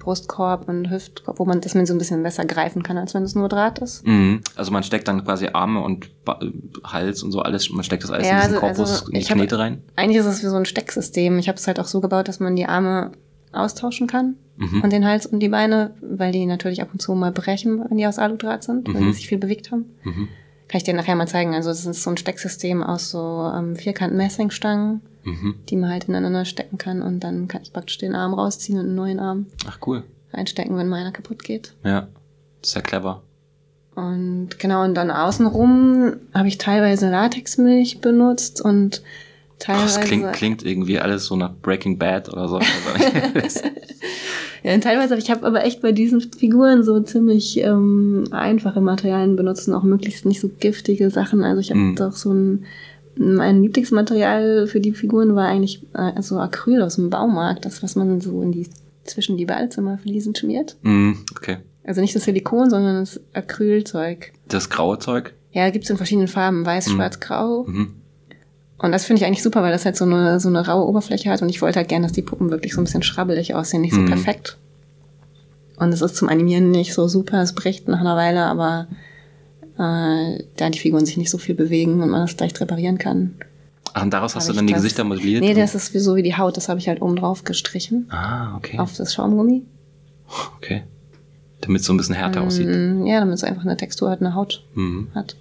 [0.00, 3.22] Brustkorb und Hüftkorb, wo man das man so ein bisschen besser greifen kann, als wenn
[3.22, 4.04] es nur Draht ist.
[4.06, 4.40] Mhm.
[4.56, 6.40] Also man steckt dann quasi Arme und ba
[6.84, 9.12] Hals und so alles, man steckt das alles Ja, in diesen also- Korpus, also in
[9.14, 9.82] die ich hab- Knete rein.
[9.94, 11.38] Eigentlich ist es wie so ein Stecksystem.
[11.38, 13.12] Ich habe es halt auch so gebaut, dass man die Arme
[13.52, 14.82] austauschen kann Mhm.
[14.82, 17.96] und den Hals und die Beine, weil die natürlich ab und zu mal brechen, wenn
[17.96, 19.06] die aus Aludraht sind, wenn Mhm.
[19.08, 19.86] die sich viel bewegt haben.
[20.04, 20.28] Mhm.
[20.68, 21.52] Kann ich dir nachher mal zeigen.
[21.54, 25.54] Also es ist so ein Stecksystem aus so ähm, vierkanten Messingstangen, Mhm.
[25.68, 28.86] die man halt ineinander stecken kann und dann kann ich praktisch den Arm rausziehen und
[28.86, 30.02] einen neuen Arm Ach cool.
[30.32, 31.74] reinstecken, wenn meiner kaputt geht.
[31.84, 32.08] Ja.
[32.62, 33.22] Sehr clever.
[33.94, 39.98] Und genau, und dann außenrum habe ich teilweise Latexmilch benutzt und Ach, teilweise.
[39.98, 42.60] das klingt, klingt irgendwie alles so nach Breaking Bad oder so.
[44.62, 49.34] Ja, und teilweise, ich habe aber echt bei diesen Figuren so ziemlich ähm, einfache Materialien
[49.34, 51.42] benutzt und auch möglichst nicht so giftige Sachen.
[51.44, 51.96] Also ich habe Mhm.
[51.96, 52.66] doch so ein,
[53.16, 57.96] mein Lieblingsmaterial für die Figuren war eigentlich äh, so Acryl aus dem Baumarkt, das, was
[57.96, 58.68] man so in die
[59.04, 60.76] zwischen die Badezimmerfliesen schmiert.
[60.82, 61.58] mm, okay.
[61.84, 64.32] Also nicht das Silikon, sondern das Acrylzeug.
[64.48, 65.32] Das graue Zeug.
[65.52, 66.92] Ja, gibt's in verschiedenen Farben, weiß, Mhm.
[66.92, 67.64] schwarz, grau.
[67.66, 67.94] Mhm.
[68.78, 71.30] Und das finde ich eigentlich super, weil das halt so eine, so eine raue Oberfläche
[71.30, 73.80] hat und ich wollte halt gerne, dass die Puppen wirklich so ein bisschen schrabbelig aussehen,
[73.82, 74.06] nicht so Mhm.
[74.06, 74.56] perfekt.
[75.76, 78.86] Und es ist zum Animieren nicht so super, es bricht nach einer Weile, aber
[79.80, 83.34] äh, da die Figuren sich nicht so viel bewegen und man das leicht reparieren kann.
[83.94, 85.42] Ach, und daraus hast du dann die das- Gesichter modelliert?
[85.42, 88.06] Nee, das ist wie so wie die Haut, das habe ich halt oben drauf gestrichen
[88.10, 88.78] Ah, okay.
[88.78, 89.62] auf das Schaumgummi.
[90.56, 90.82] Okay.
[91.62, 92.68] Damit es so ein bisschen härter aussieht.
[92.68, 95.08] Mm, Ja, damit es einfach eine Textur hat, eine Haut Mhm.
[95.14, 95.34] hat.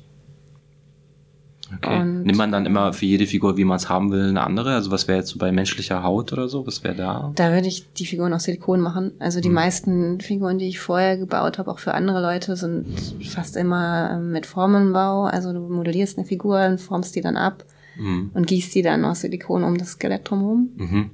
[1.77, 1.99] Okay.
[2.01, 4.73] Und- Nimmt man dann immer für jede Figur, wie man es haben will, eine andere?
[4.73, 6.65] Also was wäre jetzt so bei menschlicher Haut oder so?
[6.65, 7.31] Was wäre da?
[7.35, 9.11] Da würde ich die Figuren aus Silikon machen.
[9.19, 9.55] Also die Mhm.
[9.55, 12.85] meisten Figuren, die ich vorher gebaut habe, auch für andere Leute, sind
[13.23, 15.25] fast immer ähm, mit Formenbau.
[15.25, 17.63] Also du modellierst eine Figur und formst die dann ab
[17.97, 18.31] Mhm.
[18.33, 20.69] und gießt die dann aus Silikon um das Skelett drumherum.
[20.77, 21.11] Mhm.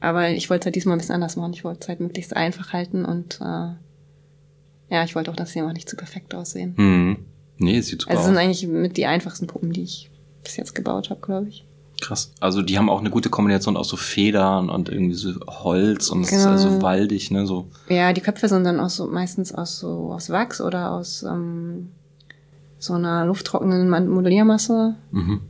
[0.00, 1.52] Aber ich wollte es halt diesmal ein bisschen anders machen.
[1.54, 3.70] Ich wollte es halt möglichst einfach halten und äh,
[4.90, 6.72] Ja, ich wollte auch, dass sie immer nicht zu perfekt aussehen.
[6.76, 7.16] Mhm.
[7.58, 8.26] Nee, sieht super Also aus.
[8.28, 10.10] sind eigentlich mit die einfachsten Puppen, die ich
[10.44, 11.64] bis jetzt gebaut habe, glaube ich.
[12.00, 12.30] Krass.
[12.38, 16.20] Also die haben auch eine gute Kombination aus so Federn und irgendwie so Holz und
[16.22, 16.52] es ist Genau.
[16.52, 17.44] also waldig, ne?
[17.46, 17.66] So.
[17.88, 21.88] Ja, die Köpfe sind dann auch so meistens aus so aus Wachs oder aus ähm,
[22.78, 24.94] so einer lufttrocknenden Man- Modelliermasse.
[25.10, 25.40] Mhm.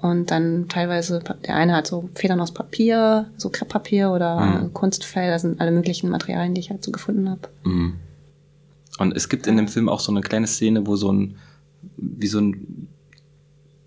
[0.00, 4.72] Und dann teilweise, der eine hat so Federn aus Papier, so Krepppapier oder Mhm.
[4.72, 7.40] Kunstfell, das sind alle möglichen Materialien, die ich halt so gefunden habe.
[7.64, 7.94] Mhm.
[9.00, 11.34] Und es gibt in dem Film auch so eine kleine Szene, wo so ein,
[11.96, 12.88] wie so ein,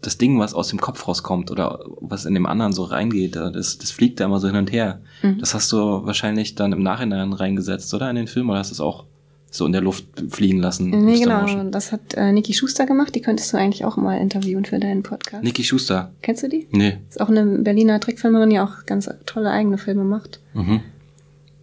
[0.02, 3.78] das Ding, was aus dem Kopf rauskommt oder was in dem anderen so reingeht, das,
[3.78, 5.00] das fliegt da immer so hin und her.
[5.22, 5.40] Mhm.
[5.40, 8.10] Das hast du wahrscheinlich dann im Nachhinein reingesetzt, oder?
[8.10, 8.50] In den Film?
[8.50, 9.06] Oder hast du es auch
[9.52, 10.90] so in der Luft fliegen lassen?
[10.90, 14.66] Nee, genau, das hat äh, Niki Schuster gemacht, die könntest du eigentlich auch mal interviewen
[14.66, 15.44] für deinen Podcast.
[15.44, 16.12] Niki Schuster.
[16.22, 16.68] Kennst du die?
[16.72, 16.98] Nee.
[17.10, 20.40] Ist auch eine Berliner Trickfilmerin, die auch ganz tolle eigene Filme macht.
[20.54, 20.82] Mhm.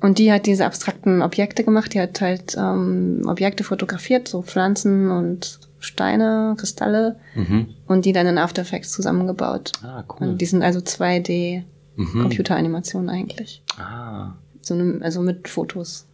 [0.00, 1.92] Und die hat diese abstrakten Objekte gemacht.
[1.94, 7.74] Die hat halt ähm, Objekte fotografiert, so Pflanzen und Steine, Kristalle Mhm.
[7.86, 9.72] und die dann in After Effects zusammengebaut.
[9.82, 10.28] Ah, cool.
[10.28, 11.64] Und die sind also 2D
[11.96, 12.22] Mhm.
[12.22, 13.62] Computeranimationen eigentlich.
[13.78, 14.34] Ah.
[14.62, 16.06] So ne, also mit Fotos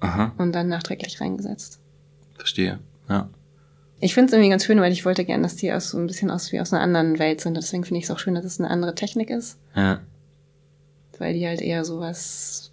[0.00, 0.32] Aha.
[0.38, 1.78] und dann nachträglich reingesetzt.
[2.36, 2.78] Verstehe.
[3.08, 3.28] Ja.
[4.00, 6.06] Ich finde es irgendwie ganz schön, weil ich wollte gerne, dass die aus so ein
[6.06, 7.56] bisschen aus wie aus einer anderen Welt sind.
[7.56, 10.00] Deswegen finde ich es auch schön, dass es eine andere Technik ist, Ja.
[11.18, 12.63] weil die halt eher sowas,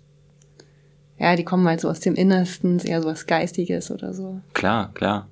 [1.21, 4.41] ja, die kommen halt so aus dem Innersten, eher sowas Geistiges oder so.
[4.53, 5.27] Klar, klar.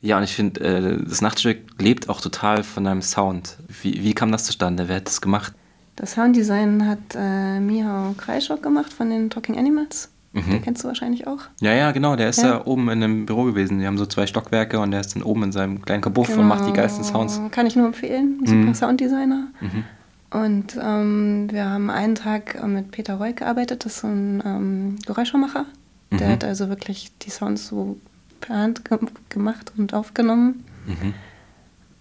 [0.00, 3.56] Ja, und ich finde, äh, das Nachtstück lebt auch total von deinem Sound.
[3.82, 4.88] Wie, wie kam das zustande?
[4.88, 5.54] Wer hat das gemacht?
[5.96, 10.10] Das Sounddesign hat äh, Mihao Kreischock gemacht von den Talking Animals.
[10.32, 10.50] Mhm.
[10.50, 11.40] Den kennst du wahrscheinlich auch.
[11.60, 12.14] Ja, ja, genau.
[12.14, 12.48] Der ist Ja.
[12.58, 13.80] ja, oben in einem Büro gewesen.
[13.80, 16.46] Die haben so zwei Stockwerke und der ist dann oben in seinem kleinen Kabuff und
[16.46, 17.40] macht die geilsten Sounds.
[17.50, 18.38] Kann ich nur empfehlen.
[18.44, 18.74] Super Mhm.
[18.74, 19.48] Sounddesigner.
[19.60, 19.84] Mhm.
[20.30, 23.84] Und ähm, wir haben einen Tag äh, mit Peter Reuk gearbeitet.
[23.84, 25.64] Das ist so ein ähm, Geräuschemacher.
[26.12, 26.32] Der Mhm.
[26.32, 27.96] hat also wirklich die Sounds so
[28.40, 28.98] per Hand ge
[29.30, 30.64] gemacht und aufgenommen.
[30.86, 31.14] Mhm.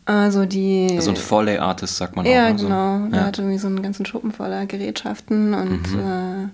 [0.06, 0.98] Also die.
[1.02, 2.52] So ein Foley-Artist, sagt man ja, auch.
[2.54, 2.58] ne?
[2.58, 2.66] So.
[2.68, 3.08] genau.
[3.10, 3.26] Der Ja.
[3.28, 6.00] hatte irgendwie so einen ganzen Schuppen voller Gerätschaften und Mhm.
[6.00, 6.48] äh,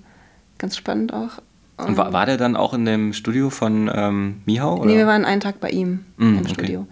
[0.58, 1.40] ganz spannend auch.
[1.78, 4.42] Und war, war der dann auch in dem Studio von ähm?
[4.48, 4.86] Oder?
[4.86, 6.50] Nee, wir waren einen Tag bei ihm Mm, im okay.
[6.54, 6.88] Studio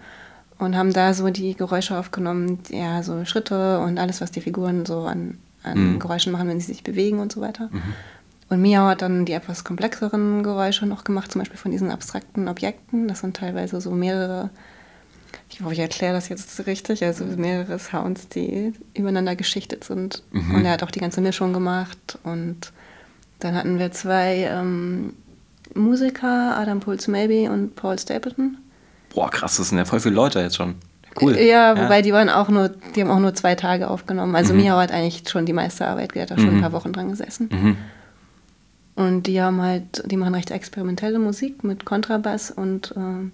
[0.62, 4.86] und haben da so die Geräusche aufgenommen, ja, so Schritte und alles, was die Figuren
[4.86, 5.98] so an, an Mm.
[5.98, 7.68] Geräuschen machen, wenn sie sich bewegen und so weiter.
[7.70, 7.82] Mhm.
[8.48, 12.48] Und Miao hat dann die etwas komplexeren Geräusche noch gemacht, zum Beispiel von diesen abstrakten
[12.48, 13.08] Objekten.
[13.08, 14.50] Das sind teilweise so mehrere,
[15.48, 20.22] ich hoffe, ich erkläre das jetzt richtig, also mehrere Sounds, die übereinander geschichtet sind.
[20.32, 20.54] Mhm.
[20.54, 22.18] Und er hat auch die ganze Mischung gemacht.
[22.24, 22.72] Und
[23.38, 25.14] dann hatten wir zwei ähm,
[25.74, 28.58] Musiker, Adam Pulse Maybe und Paul Stapleton.
[29.14, 30.76] Boah, krass, das sind ja voll viele Leute jetzt schon.
[31.20, 31.36] Cool.
[31.38, 34.34] Ja, wobei die waren auch nur, die haben auch nur zwei Tage aufgenommen.
[34.34, 34.60] Also Mhm.
[34.62, 36.54] Miao hat eigentlich schon die meiste Arbeit, der hat da schon Mhm.
[36.56, 37.50] ein paar Wochen dran gesessen.
[37.52, 37.76] Mhm.
[38.94, 43.32] Und die haben halt, die machen recht experimentelle Musik mit Kontrabass und ähm,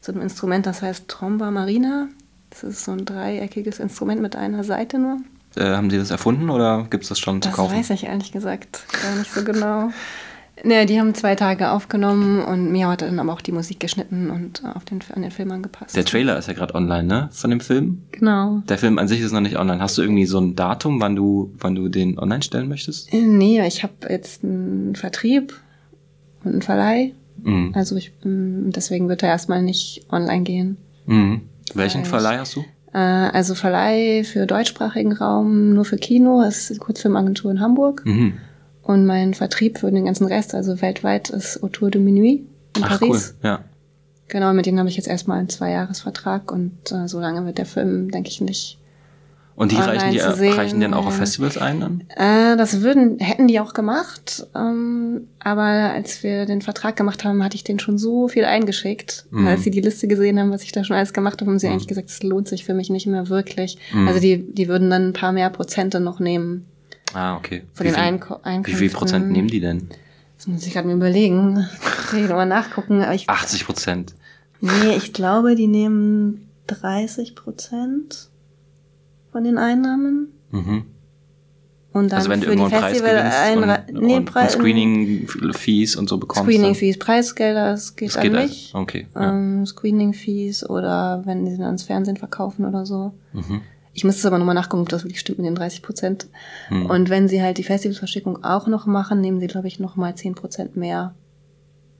[0.00, 2.08] so einem Instrument, das heißt Tromba Marina.
[2.50, 5.18] Das ist so ein dreieckiges Instrument mit einer Seite nur.
[5.56, 7.76] Äh, haben die das erfunden oder gibt es das schon zu Das kaufen?
[7.76, 9.90] weiß ich ehrlich gesagt gar nicht so genau.
[10.66, 14.30] Ne, die haben zwei Tage aufgenommen und Mia hat dann aber auch die Musik geschnitten
[14.30, 15.94] und äh, auf den, an den Film angepasst.
[15.94, 17.28] Der Trailer ist ja gerade online, ne?
[17.30, 18.02] Von dem Film.
[18.10, 18.62] Genau.
[18.68, 19.80] Der Film an sich ist noch nicht online.
[19.80, 23.14] Hast du irgendwie so ein Datum, wann du, wann du den online stellen möchtest?
[23.14, 25.54] Äh, Nee, ich habe jetzt einen Vertrieb
[26.42, 27.12] und einen Verleih.
[27.44, 27.70] Mhm.
[27.74, 30.78] Also ich, ähm, deswegen wird er erstmal nicht online gehen.
[31.06, 31.42] Mhm.
[31.74, 32.08] Welchen Vielleicht.
[32.08, 32.64] Verleih hast du?
[32.92, 38.02] Äh, Also Verleih für deutschsprachigen Raum, nur für Kino, das ist Kurzfilmagentur in Hamburg.
[38.04, 38.32] Mhm.
[38.86, 43.00] Und mein Vertrieb für den ganzen Rest, also weltweit, ist Autour de Minuit in Ach
[43.00, 43.34] Paris.
[43.42, 43.64] cool, ja.
[44.28, 47.66] Genau, mit denen habe ich jetzt erstmal einen Zweijahresvertrag und äh, so lange wird der
[47.66, 48.78] Film, denke ich, nicht.
[49.56, 51.16] Und die reichen die, reichen dann auch auf.
[51.16, 52.02] Festivals ein dann?
[52.14, 57.42] Äh, das würden, hätten die auch gemacht, ähm, aber als wir den Vertrag gemacht haben,
[57.42, 59.24] hatte ich den schon so viel eingeschickt.
[59.30, 59.46] Mhm.
[59.48, 61.66] Als sie die Liste gesehen haben, was ich da schon alles gemacht habe, haben sie
[61.68, 61.72] Mhm.
[61.72, 63.78] eigentlich gesagt, es lohnt sich für mich nicht mehr wirklich.
[63.92, 64.06] Mhm.
[64.06, 66.66] Also die, die würden dann ein paar mehr Prozente noch nehmen
[67.16, 67.62] Ah, okay.
[67.72, 68.78] von Wie den viel, Einko wie Einkünften.
[68.88, 69.88] viel Prozent nehmen die denn?
[70.36, 71.66] Das muss ich gerade mir überlegen.
[72.12, 73.00] Ich nochmal nachgucken.
[73.02, 74.14] Aber ich, 80 Prozent.
[74.60, 78.28] nee, ich glaube, die nehmen 30 Prozent
[79.32, 80.28] von den Einnahmen.
[80.50, 80.84] Mhm.
[81.92, 86.08] Und dann Also wenn du irgendwo einen Preis gewinnst und, nee, und, und Screening-Fees und
[86.10, 86.44] so bekommst.
[86.44, 88.70] Screening dann- Fees, Preisgelder, das geht Das an geht mich.
[88.74, 88.78] also.
[88.82, 89.06] Okay.
[89.14, 89.30] Ja.
[89.30, 93.14] Ähm, Screening Fees oder wenn die dann ans Fernsehen verkaufen oder so.
[93.32, 93.62] Mhm.
[93.96, 96.26] Ich müsste es aber nochmal nachgucken, ob das wirklich stimmt mit den 30 Prozent.
[96.68, 96.86] Mhm.
[96.86, 100.34] Und wenn sie halt die Festivalsverschickung auch noch machen, nehmen sie, glaube ich, nochmal 10
[100.34, 101.14] Prozent mehr.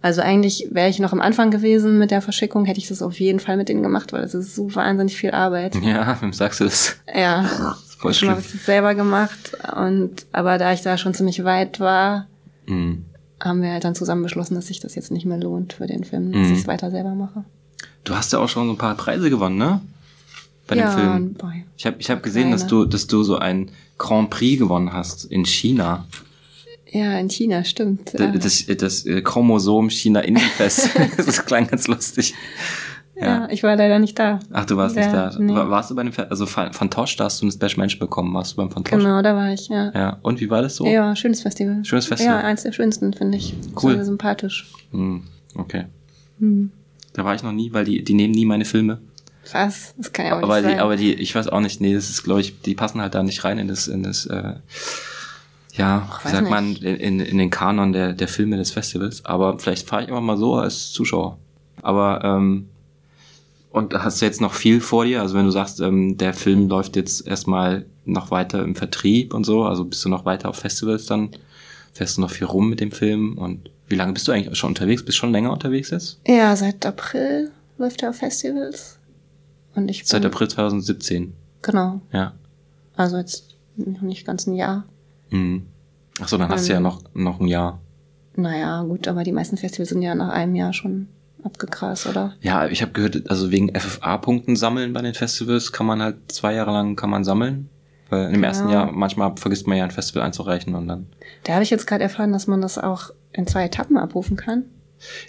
[0.02, 3.18] Also eigentlich wäre ich noch am Anfang gewesen mit der Verschickung, hätte ich das auf
[3.18, 5.74] jeden Fall mit denen gemacht, weil das ist so wahnsinnig viel Arbeit.
[5.82, 6.96] Ja, wem sagst du das?
[7.12, 11.14] Ja, Das ist voll ich habe es selber gemacht und aber da ich da schon
[11.14, 12.26] ziemlich weit war,
[12.66, 13.06] Mhm.
[13.40, 16.04] haben wir halt dann zusammen beschlossen, dass sich das jetzt nicht mehr lohnt für den
[16.04, 16.52] Film, dass Mhm.
[16.52, 17.44] ich es weiter selber mache.
[18.04, 19.80] Du hast ja auch schon so ein paar Preise gewonnen, ne?
[20.66, 21.34] Bei ja, dem Film.
[21.34, 24.92] bei- Ich habe ich hab gesehen, dass du, dass du so ein Grand Prix gewonnen
[24.92, 26.06] hast in China.
[26.90, 28.12] ja, in China, stimmt.
[28.18, 28.32] D- ja.
[28.32, 30.90] Das, das, äh, Chromosom China Indie Fest.
[31.16, 32.34] das klang ganz lustig.
[33.20, 33.48] ja.
[33.50, 34.40] ich war leider nicht da.
[34.52, 35.38] Ach, du warst Ja, nicht da.
[35.38, 35.54] nee.
[35.54, 37.98] War, warst du bei dem Fe also Fan- Fantosch, da hast du einen Special Mensch
[37.98, 38.34] bekommen.
[38.34, 38.98] Warst du beim Fantosch?
[38.98, 39.92] Genau, da war ich, ja.
[39.94, 40.18] Ja.
[40.22, 40.86] Und wie war das so?
[40.86, 41.84] Ja, schönes Festival.
[41.84, 42.34] Schönes Festival.
[42.40, 43.54] Ja, eins der schönsten, finde ich.
[43.80, 43.94] Cool.
[43.94, 44.66] Sehr sympathisch.
[44.90, 45.22] Hm,
[45.54, 45.84] okay.
[46.40, 46.70] Hm.
[47.14, 48.98] Da war ich noch nie, weil die, die nehmen nie meine Filme.
[49.52, 49.94] Was?
[49.96, 50.80] Das kann ja auch aber nicht die, sein.
[50.80, 53.22] aber die, ich weiß auch nicht, nee, das ist, glaube ich, die passen halt da
[53.22, 54.54] nicht rein in das, in das, äh,
[55.74, 56.82] ja, Ach, wie sagt man, nicht.
[56.82, 59.24] in, in den Kanon der, der Filme des Festivals.
[59.24, 61.38] Aber vielleicht fahre ich immer mal so als Zuschauer.
[61.82, 62.68] Aber, ähm,
[63.70, 65.20] und hast du jetzt noch viel vor dir?
[65.20, 69.44] Also wenn du sagst, ähm, der Film läuft jetzt erstmal noch weiter im Vertrieb und
[69.44, 71.30] so, also bist du noch weiter auf Festivals, dann
[71.92, 74.70] fährst du noch viel rum mit dem Film und wie lange bist du eigentlich schon
[74.70, 75.04] unterwegs?
[75.04, 76.18] Bist du schon länger unterwegs jetzt?
[76.26, 78.95] ja, seit April läuft er auf Festivals.
[79.76, 81.34] Und ich bin, Seit April 2017.
[81.62, 82.00] Genau.
[82.12, 82.32] Ja.
[82.96, 84.84] Also jetzt noch nicht ganz ein Jahr.
[85.30, 85.66] Mhm.
[86.20, 86.82] Ach so, dann hast du ja Ähm.
[86.84, 87.80] noch, noch ein Jahr.
[88.34, 91.08] Naja, gut, aber die meisten Festivals sind ja nach einem Jahr schon
[91.42, 92.34] abgegrast, oder?
[92.40, 96.54] Ja, ich habe gehört, also wegen FFA-Punkten sammeln bei den Festivals kann man halt zwei
[96.54, 97.68] Jahre lang kann man sammeln.
[98.08, 98.46] Weil im Genau.
[98.46, 101.06] ersten Jahr, manchmal vergisst man ja ein Festival einzureichen und dann.
[101.44, 104.64] Da habe ich jetzt gerade erfahren, dass man das auch in zwei Etappen abrufen kann.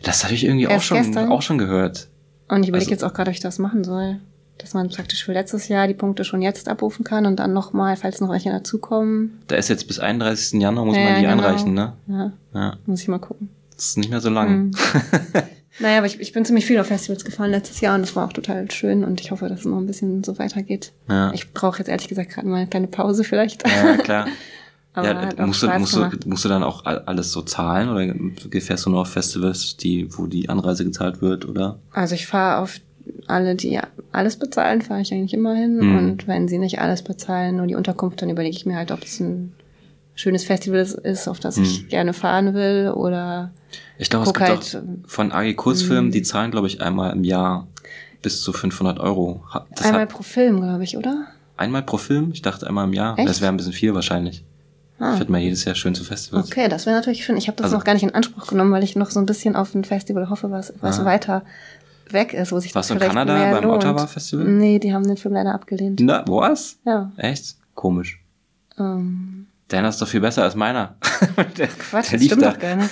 [0.03, 1.31] Das habe ich irgendwie auch schon, gestern?
[1.31, 2.07] auch schon gehört.
[2.47, 4.19] Und ich überlege Also- jetzt auch gerade, ob ich das machen soll.
[4.59, 7.95] Dass man praktisch für letztes Jahr die Punkte schon jetzt abrufen kann und dann nochmal,
[7.95, 9.39] falls noch welche dazukommen.
[9.47, 10.59] Da ist jetzt bis 31.
[10.59, 11.31] Januar muss Ja, man die genau.
[11.33, 11.93] einreichen, ne?
[12.07, 12.77] Ja, Ja.
[12.85, 13.49] muss ich mal gucken.
[13.75, 14.65] Das ist nicht mehr so lang.
[14.67, 14.71] Mhm.
[15.79, 18.25] naja, aber ich, ich bin ziemlich viel auf Festivals gefahren letztes Jahr und das war
[18.27, 20.91] auch total schön und ich hoffe, dass es noch ein bisschen so weitergeht.
[21.07, 21.31] Ja.
[21.33, 23.67] Ich brauche jetzt ehrlich gesagt gerade mal eine kleine Pause vielleicht.
[23.67, 24.27] Ja, klar.
[24.93, 28.59] aber ja, musst, du, musst, du, musst du dann auch all- alles so zahlen oder
[28.59, 31.77] fährst du nur auf Festivals, die, wo die Anreise gezahlt wird, oder?
[31.91, 32.79] Also ich fahre auf
[33.27, 33.79] alle, die
[34.11, 35.77] alles bezahlen, fahre ich eigentlich immer hin.
[35.77, 35.97] Mhm.
[35.97, 39.03] Und wenn sie nicht alles bezahlen, nur die Unterkunft, dann überlege ich mir halt, ob
[39.03, 39.53] es ein
[40.15, 41.87] schönes Festival ist- auf das ich Mhm.
[41.89, 43.51] gerne fahren will oder
[43.99, 44.81] Ich glaube, es gibt halt.
[45.05, 46.11] von AG Kurzfilmen, Mhm.
[46.11, 47.67] die zahlen, glaube ich, einmal im Jahr
[48.23, 49.43] bis zu 500 Euro.
[49.75, 51.27] Das einmal hat, pro Film, glaube ich, oder?
[51.55, 52.31] einmal pro Film?
[52.33, 53.17] Ich dachte einmal im Jahr.
[53.17, 53.27] Echt?
[53.29, 54.43] Das wäre ein bisschen viel wahrscheinlich.
[54.99, 55.15] Ah.
[55.15, 56.47] Fährt man jedes Jahr schön zu Festivals.
[56.47, 57.37] Okay, das wäre natürlich schön.
[57.37, 59.27] Ich habe das Also- noch gar nicht in Anspruch genommen, weil ich noch so ein
[59.27, 61.05] bisschen auf ein Festival hoffe, was, was Ah.
[61.05, 61.43] weiter
[62.13, 63.83] weg ist, wo sich Warst du das in vielleicht Kanada beim lohnt.
[63.83, 64.45] Ottawa Festival?
[64.45, 65.99] Nee, die haben den Film leider abgelehnt.
[66.01, 66.77] Na, was?
[66.85, 67.11] Ja.
[67.17, 67.55] Echt?
[67.75, 68.21] Komisch.
[68.77, 70.95] Ähm, Deiner ist doch viel besser als meiner.
[71.57, 72.51] der, Quatsch, der das stimmt da.
[72.51, 72.91] doch gar nicht.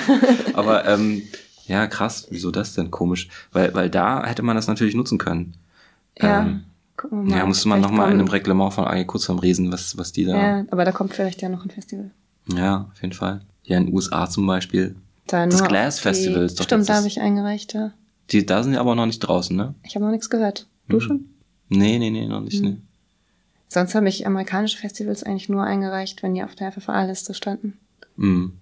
[0.54, 1.22] Aber ähm,
[1.66, 2.26] ja, krass.
[2.30, 2.90] Wieso das denn?
[2.90, 3.28] Komisch.
[3.52, 5.54] Weil, weil da hätte man das natürlich nutzen können.
[6.18, 6.40] Ja.
[6.42, 6.64] Ähm,
[6.96, 7.38] Gucken wir mal.
[7.38, 10.36] ja, musste man nochmal in einem Reglement von AG Kurzfilm lesen, was, was die da.
[10.36, 12.10] Ja, aber da kommt vielleicht ja noch ein Festival.
[12.54, 13.42] Ja, auf jeden Fall.
[13.64, 14.96] Ja, in den USA zum Beispiel.
[15.26, 17.92] Da Das Glass Festival ist doch Stimmt, da habe ich eingereicht, ja.
[18.32, 19.74] Die, da sind die aber noch nicht draußen, ne?
[19.84, 20.66] Ich habe noch nichts gehört.
[20.88, 21.00] Du Mhm.
[21.00, 21.24] schon?
[21.68, 22.70] Nee, nee, nee, noch nicht, Hm.
[22.70, 22.76] nee.
[23.68, 27.78] Sonst habe ich amerikanische Festivals eigentlich nur eingereicht, wenn die auf der FFA-Liste standen.
[28.16, 28.52] Mhm.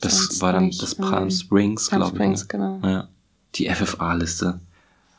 [0.00, 2.18] Das Sonst war dann das Palm Springs, Palm glaube ich.
[2.18, 2.46] Springs, Ne?
[2.48, 2.80] genau.
[2.88, 3.08] Ja.
[3.56, 4.60] Die FFA-Liste.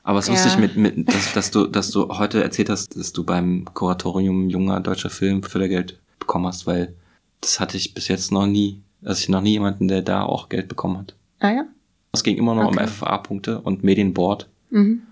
[0.03, 0.33] Aber es Ja.
[0.33, 4.49] lustig, mit, mit, dass, dass, du, dass du heute erzählt hast, dass du beim Kuratorium
[4.49, 6.95] junger deutscher Film Fördergeld bekommen hast, weil
[7.41, 8.81] das hatte ich bis jetzt noch nie.
[9.03, 11.15] Also ich noch nie jemanden, der da auch Geld bekommen hat.
[11.39, 11.65] Ah ja?
[12.11, 12.79] Es ging immer nur Okay.
[12.81, 14.47] um FFA-Punkte und Medienboard.
[14.71, 15.03] Mhm.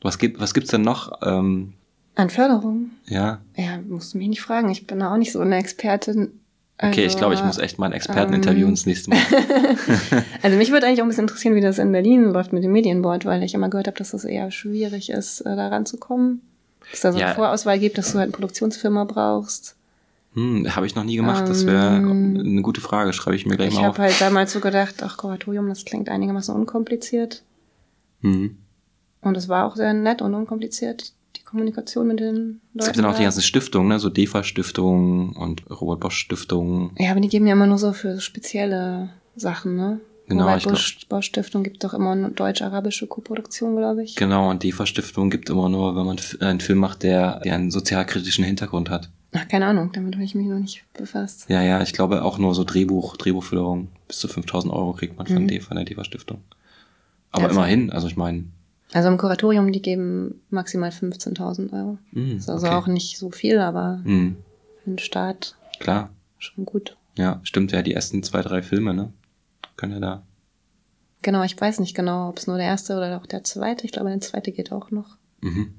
[0.00, 1.12] Was gibt, was gibt's denn noch?
[1.22, 1.74] Ähm,
[2.14, 2.90] An Förderung?
[3.06, 4.70] ja, Ja, musst du mich nicht fragen.
[4.70, 6.40] Ich bin da auch nicht so eine Expertin.
[6.78, 9.18] okay, ich Also, glaube, ich muss echt mal einen Experten ähm, interviewen das nächste Mal.
[10.42, 12.72] Also mich würde eigentlich auch ein bisschen interessieren, wie das in Berlin läuft mit dem
[12.72, 16.40] Medienboard, weil ich immer gehört habe, dass das eher schwierig ist, äh, da ranzukommen.
[16.90, 17.34] Dass da so eine Ja.
[17.34, 19.76] Vorauswahl gibt, dass du halt eine Produktionsfirma brauchst.
[20.34, 21.46] Hm, habe ich noch nie gemacht.
[21.48, 23.12] Das wäre Ähm, eine gute Frage.
[23.12, 23.98] Schreibe ich mir gleich Ich mal auf.
[23.98, 27.42] habe halt damals so gedacht, ach, Kuratorium, das klingt einigermaßen unkompliziert.
[28.20, 28.56] Hm.
[29.20, 32.60] Und es war auch sehr nett und unkompliziert, die Kommunikation mit den Leuten.
[32.78, 33.98] Es gibt dann auch die ganzen Stiftungen, ne?
[33.98, 36.92] so DEFA-Stiftung und Robert Bosch-Stiftung.
[36.98, 40.00] Ja, aber die geben ja immer nur so für spezielle Sachen, ne?
[40.28, 44.16] Genau, Robert ich glaub- Bosch, Bosch Stiftung gibt doch immer eine deutsch-arabische Koproduktion, glaube ich.
[44.16, 48.44] Genau, und DEFA-Stiftung gibt immer nur, wenn man einen Film macht, der, der einen sozialkritischen
[48.44, 49.10] Hintergrund hat.
[49.34, 51.46] Ach, keine Ahnung, damit habe ich mich noch nicht befasst.
[51.48, 53.88] Ja, ja, ich glaube auch nur so Drehbuch, Drehbuchförderung.
[54.06, 55.48] Bis zu 5000 Euro kriegt man von Mhm.
[55.48, 56.42] DEFA, der DEFA-Stiftung.
[57.30, 58.44] Aber Also- immerhin, also ich meine,
[58.94, 61.96] Also im Kuratorium, die geben maximal 15.000 Euro.
[62.12, 62.76] hm, Das ist also okay.
[62.76, 64.36] auch nicht so viel, aber Hm,
[64.84, 66.10] für den Start klar.
[66.38, 66.98] schon gut.
[67.16, 69.10] Ja, stimmt ja, die ersten zwei, drei Filme, ne?
[69.76, 70.22] Können ja da.
[71.22, 73.86] Genau, ich weiß nicht genau, ob es nur der erste oder auch der zweite.
[73.86, 75.16] Ich glaube, der zweite geht auch noch.
[75.40, 75.74] Mhm.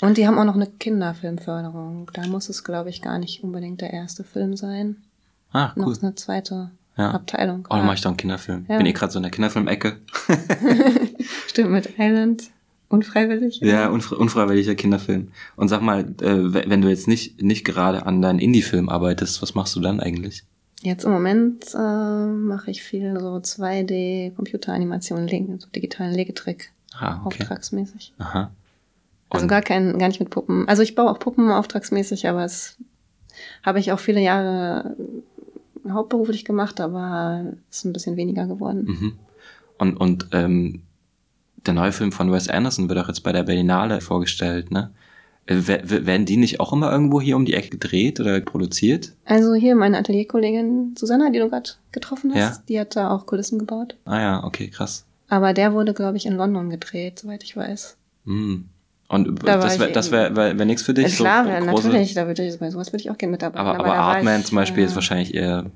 [0.00, 2.10] Und die haben auch noch eine Kinderfilmförderung.
[2.14, 4.96] Da muss es, glaube ich, gar nicht unbedingt der erste Film sein.
[5.52, 5.92] Ah, cool.
[5.92, 7.12] Noch eine zweite Ja.
[7.12, 7.66] Abteilung.
[7.70, 8.66] Oh, dann mache ich doch einen Kinderfilm.
[8.68, 8.76] Ja.
[8.76, 9.96] Bin eh gerade so in der Kinderfilm-Ecke.
[11.48, 12.44] Stimmt, mit Island.
[12.88, 13.60] Unfreiwillig.
[13.60, 15.28] Ja, unfre unfreiwilliger Kinderfilm.
[15.56, 19.54] Und sag mal, äh, wenn du jetzt nicht, nicht gerade an deinen Indie-Film arbeitest, was
[19.54, 20.44] machst du dann eigentlich?
[20.82, 27.42] Jetzt im Moment äh, mache ich viel so 2D-Computeranimationen, legen, so digitalen Legetrick, Ah, okay.
[27.42, 28.12] auftragsmäßig.
[28.18, 28.50] Aha.
[29.34, 30.68] Also gar kein, gar nicht mit Puppen.
[30.68, 32.76] Also ich baue auch Puppen auftragsmäßig, aber es
[33.62, 34.96] habe ich auch viele Jahre
[35.88, 38.84] hauptberuflich gemacht, aber ist ein bisschen weniger geworden.
[38.86, 39.12] Mhm.
[39.78, 40.82] Und, und ähm,
[41.66, 44.90] der neue Film von Wes Anderson wird auch jetzt bei der Berlinale vorgestellt, ne?
[45.46, 48.40] Äh, wer- wer- Werden die nicht auch immer irgendwo hier um die Ecke gedreht oder
[48.40, 49.12] produziert?
[49.26, 52.62] Also hier meine Atelierkollegin Susanna, die du gerade getroffen hast, Ja.
[52.68, 53.96] die hat da auch Kulissen gebaut.
[54.06, 55.04] Ah ja, okay, krass.
[55.28, 57.96] Aber der wurde, glaube ich, in London gedreht, soweit ich weiß.
[58.24, 58.68] Hm.
[59.08, 61.16] Und Da das wäre das wär, wär, wär nichts für dich?
[61.16, 63.60] Klar, so große- natürlich, da würde ich, bei sowas würde ich auch gerne mitarbeiten.
[63.66, 65.66] Aber, aber war Artman ich, zum Beispiel äh, ist wahrscheinlich eher.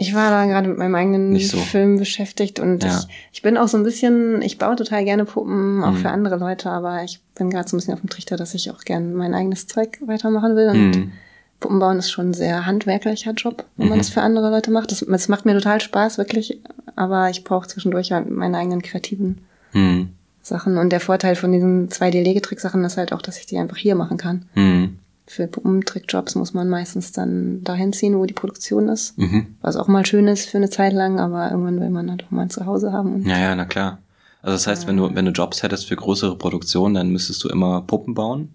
[0.00, 1.58] Ich war da gerade mit meinem eigenen so.
[1.58, 2.98] Film beschäftigt und Ja.
[3.00, 5.96] ich, ich bin auch so ein bisschen, ich baue total gerne Puppen, auch Mhm.
[5.96, 8.70] für andere Leute, aber ich bin gerade so ein bisschen auf dem Trichter, dass ich
[8.70, 10.68] auch gerne mein eigenes Zeug weitermachen will.
[10.68, 11.12] Und Hm.
[11.60, 14.02] Puppenbauen ist schon ein sehr handwerklicher Job, wenn man Mhm.
[14.02, 14.92] das für andere Leute macht.
[14.92, 16.60] Das, das macht mir total Spaß, wirklich,
[16.94, 19.38] aber ich brauche zwischendurch halt meine eigenen kreativen
[19.72, 20.10] Hm.
[20.42, 20.78] Sachen.
[20.78, 24.16] Und der Vorteil von diesen 2D-Legetrick-Sachen ist halt auch, dass ich die einfach hier machen
[24.16, 24.46] kann.
[24.54, 24.98] Hm.
[25.26, 29.18] Für Puppentrickjobs muss man meistens dann dahin ziehen, wo die Produktion ist.
[29.18, 29.56] Mhm.
[29.60, 32.30] Was auch mal schön ist für eine Zeit lang, aber irgendwann will man halt auch
[32.30, 33.14] mal ein Zuhause haben.
[33.14, 33.98] Und Ja, ja, na klar.
[34.40, 37.50] Also das heißt, wenn du, wenn du Jobs hättest für größere Produktionen, dann müsstest du
[37.50, 38.54] immer Puppen bauen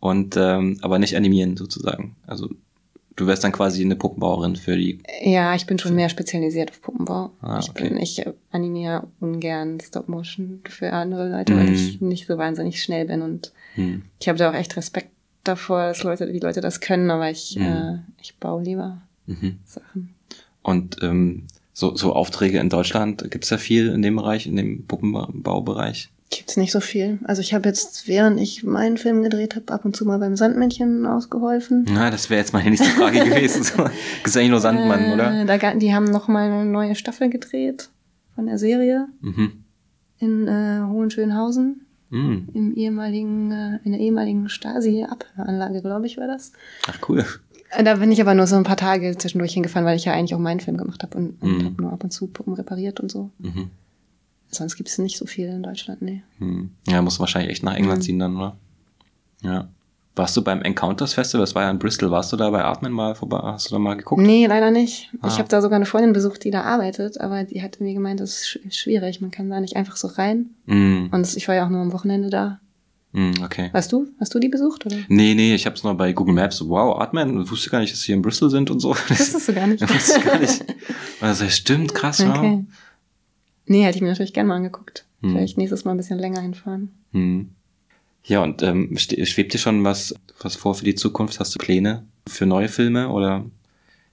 [0.00, 2.16] und ähm, aber nicht animieren sozusagen.
[2.26, 2.48] Also
[3.16, 4.98] du wärst dann quasi eine Puppenbauerin für die.
[5.22, 7.30] ja, ich bin schon mehr spezialisiert auf Puppenbau.
[7.40, 7.88] Ah, Ich okay.
[7.88, 11.74] bin, ich äh, animiere ungern Stop-Motion für andere Leute, weil Mhm.
[11.74, 14.02] ich nicht so wahnsinnig schnell bin und Hm.
[14.20, 15.10] ich habe da auch echt Respekt
[15.44, 17.64] davor, dass Leute, die Leute das können, aber ich, Mhm.
[17.64, 19.58] äh, ich baue lieber Mhm.
[19.64, 20.14] Sachen.
[20.62, 24.86] Und ähm, so, so Aufträge in Deutschland, gibt's da viel in dem Bereich, in dem
[24.86, 26.10] Puppenbaubereich?
[26.36, 27.18] Gibt's nicht so viel.
[27.24, 30.36] Also ich habe jetzt, während ich meinen Film gedreht habe, ab und zu mal beim
[30.36, 31.86] Sandmännchen ausgeholfen.
[31.90, 33.62] Na, das wäre jetzt meine nächste Frage gewesen.
[33.62, 33.84] So,
[34.22, 35.44] Gibt's eigentlich nur Sandmann, äh, oder?
[35.58, 37.88] Da, die haben noch mal eine neue Staffel gedreht
[38.34, 39.52] von der Serie Mhm.
[40.18, 41.80] in äh, Hohenschönhausen.
[42.10, 42.48] Mhm.
[42.52, 46.52] Im ehemaligen, äh, in der ehemaligen Stasi-Abhöranlage, glaube ich, war das.
[46.88, 47.24] Ach cool.
[47.70, 50.12] Äh, Da bin ich aber nur so ein paar Tage zwischendurch hingefahren, weil ich ja
[50.12, 51.64] eigentlich auch meinen Film gemacht habe und, und Mhm.
[51.64, 53.30] habe nur ab und zu Puppen repariert und so.
[53.38, 53.70] Mhm.
[54.54, 56.22] Sonst gibt's nicht so viel in Deutschland, nee.
[56.38, 56.70] Hm.
[56.88, 58.02] Ja, musst du wahrscheinlich echt nach England Mhm.
[58.02, 58.56] ziehen dann, oder?
[59.42, 59.68] Ja.
[60.16, 61.40] Warst du beim Encounters Festival?
[61.42, 62.08] Das war ja in Bristol.
[62.12, 63.40] Warst du da bei Artman mal vorbei?
[63.42, 64.22] Hast du da mal geguckt?
[64.22, 65.10] Nee, leider nicht.
[65.20, 65.26] Ah.
[65.28, 68.20] Ich habe da sogar eine Freundin besucht, die da arbeitet, aber die hat mir gemeint,
[68.20, 69.20] das ist sch- schwierig.
[69.20, 70.50] Man kann da nicht einfach so rein.
[70.66, 72.60] Mm, Und ich war ja auch nur am Wochenende da.
[73.10, 73.70] mm, okay.
[73.72, 74.06] Weißt du?
[74.20, 74.98] Hast du die besucht, oder?
[75.08, 76.60] Nee, nee, ich hab's nur bei Google Maps.
[76.64, 78.94] Wow, Artman, wusste gar nicht, dass sie hier in Bristol sind und so.
[79.08, 79.82] Das Wusstest du gar nicht.
[79.92, 80.64] wusste gar nicht.
[81.20, 82.60] Also, stimmt, krass, ja.
[83.66, 85.04] Nee, hätte ich mir natürlich gerne mal angeguckt.
[85.20, 85.32] Hm.
[85.32, 86.90] Vielleicht nächstes Mal ein bisschen länger hinfahren.
[87.12, 87.50] Hm.
[88.24, 91.40] Ja, und ähm, schwebt dir schon was, was vor für die Zukunft?
[91.40, 93.44] Hast du Pläne für neue Filme oder?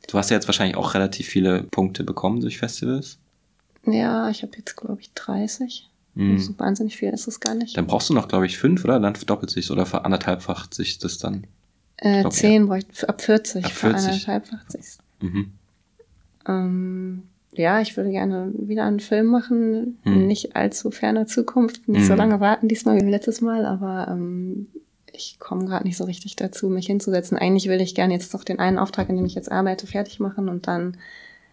[0.07, 3.17] Du hast ja jetzt wahrscheinlich auch relativ viele Punkte bekommen durch Festivals.
[3.85, 5.89] Ja, ich habe jetzt, glaube ich, 30.
[6.15, 6.37] Hm.
[6.37, 7.77] So wahnsinnig viel ist es gar nicht.
[7.77, 8.99] Dann brauchst du noch, glaube ich, fünf, oder?
[8.99, 11.47] Dann verdoppelt sich oder veranderthalbfacht sich das dann.
[11.97, 14.09] Äh, glaub, 10 bräuchte ich, ab 40, Ab für 40.
[14.09, 14.81] anderthalb 80.
[15.21, 15.51] Mhm.
[16.47, 17.23] Ähm,
[17.53, 19.97] ja, ich würde gerne wieder einen Film machen.
[20.03, 20.27] Hm.
[20.27, 22.17] Nicht allzu ferner Zukunft, nicht so Hm.
[22.17, 24.67] lange warten diesmal wie letztes Mal, aber ähm,
[25.13, 27.37] ich komme gerade nicht so richtig dazu, mich hinzusetzen.
[27.37, 30.19] Eigentlich will ich gerne jetzt doch den einen Auftrag, in dem ich jetzt arbeite, fertig
[30.19, 30.97] machen und dann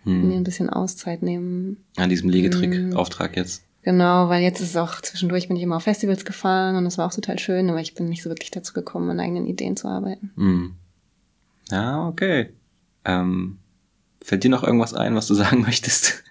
[0.05, 0.32] mir Hm.
[0.32, 1.76] ein bisschen Auszeit nehmen.
[1.96, 2.34] An diesem Hm.
[2.34, 3.64] Legetrick-Auftrag jetzt.
[3.82, 6.99] Genau, weil jetzt ist es auch zwischendurch bin ich immer auf Festivals gefahren und das
[6.99, 9.76] war auch total schön, aber ich bin nicht so wirklich dazu gekommen, an eigenen Ideen
[9.76, 10.30] zu arbeiten.
[10.36, 10.74] Hm.
[11.70, 12.51] Ja, okay.
[13.05, 13.59] Ähm,
[14.29, 16.22] fällt dir noch irgendwas ein, was du sagen möchtest?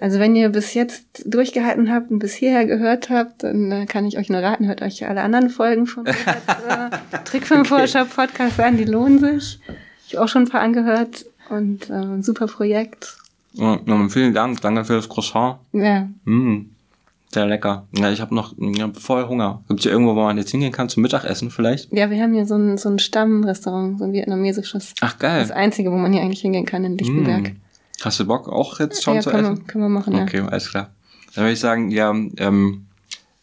[0.00, 4.06] Also wenn ihr bis jetzt durchgehalten habt und bis hierher gehört habt, dann äh, kann
[4.06, 8.76] ich euch nur raten, hört euch alle anderen Folgen von Roberts, äh, Trickfilmforscher Podcast an,
[8.76, 9.58] die lohnen sich.
[10.06, 13.16] Ich habe auch schon ein paar angehört und äh, ein super Projekt.
[13.52, 13.80] Ja,
[14.10, 14.60] vielen Dank.
[14.60, 15.56] Danke für das Croissant.
[15.72, 16.66] Ja, Mm,
[17.32, 17.86] sehr lecker.
[17.92, 19.62] Ja, ich habe noch ja, voll Hunger.
[19.68, 21.92] Gibt es hier irgendwo, wo man jetzt hingehen kann zum Mittagessen vielleicht?
[21.92, 24.94] ja, wir haben hier so ein, so ein Stammrestaurant, so ein vietnamesisches.
[25.00, 25.40] Ach, geil.
[25.40, 27.52] Das einzige, wo man hier eigentlich hingehen kann in Lichtenberg.
[27.52, 27.56] Mm.
[28.02, 29.58] Hast du Bock auch jetzt schon ja, zu können essen?
[29.58, 30.22] wir, können wir machen, ja.
[30.22, 30.90] Okay, alles klar.
[31.34, 32.86] Dann würde ich sagen, ja, ähm,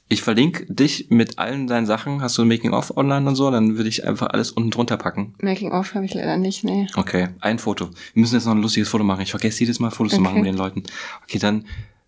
[0.10, 2.22] ich verlinke dich mit allen deinen Sachen.
[2.22, 3.52] Hast du ein Making-of online und so?
[3.52, 5.36] Dann würde ich einfach alles unten drunter packen.
[5.42, 6.88] Making of habe ich leider nicht, nee.
[6.96, 7.90] Okay, ein Foto.
[8.14, 9.22] Wir müssen jetzt noch ein lustiges Foto machen.
[9.22, 10.44] Ich vergesse jedes Mal Fotos zu machen Okay.
[10.44, 10.84] mit den Leuten.
[11.24, 11.66] Okay, dann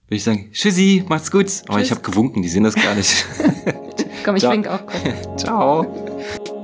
[0.10, 1.46] würde ich sagen, tschüssi, macht's gut.
[1.68, 1.98] Aber ich Tschüss.
[1.98, 3.26] habe gewunken, die sehen das gar nicht.
[4.26, 4.54] Komm, ich Ciao.
[4.54, 5.04] wink auch kurz.
[5.44, 6.56] Ciao.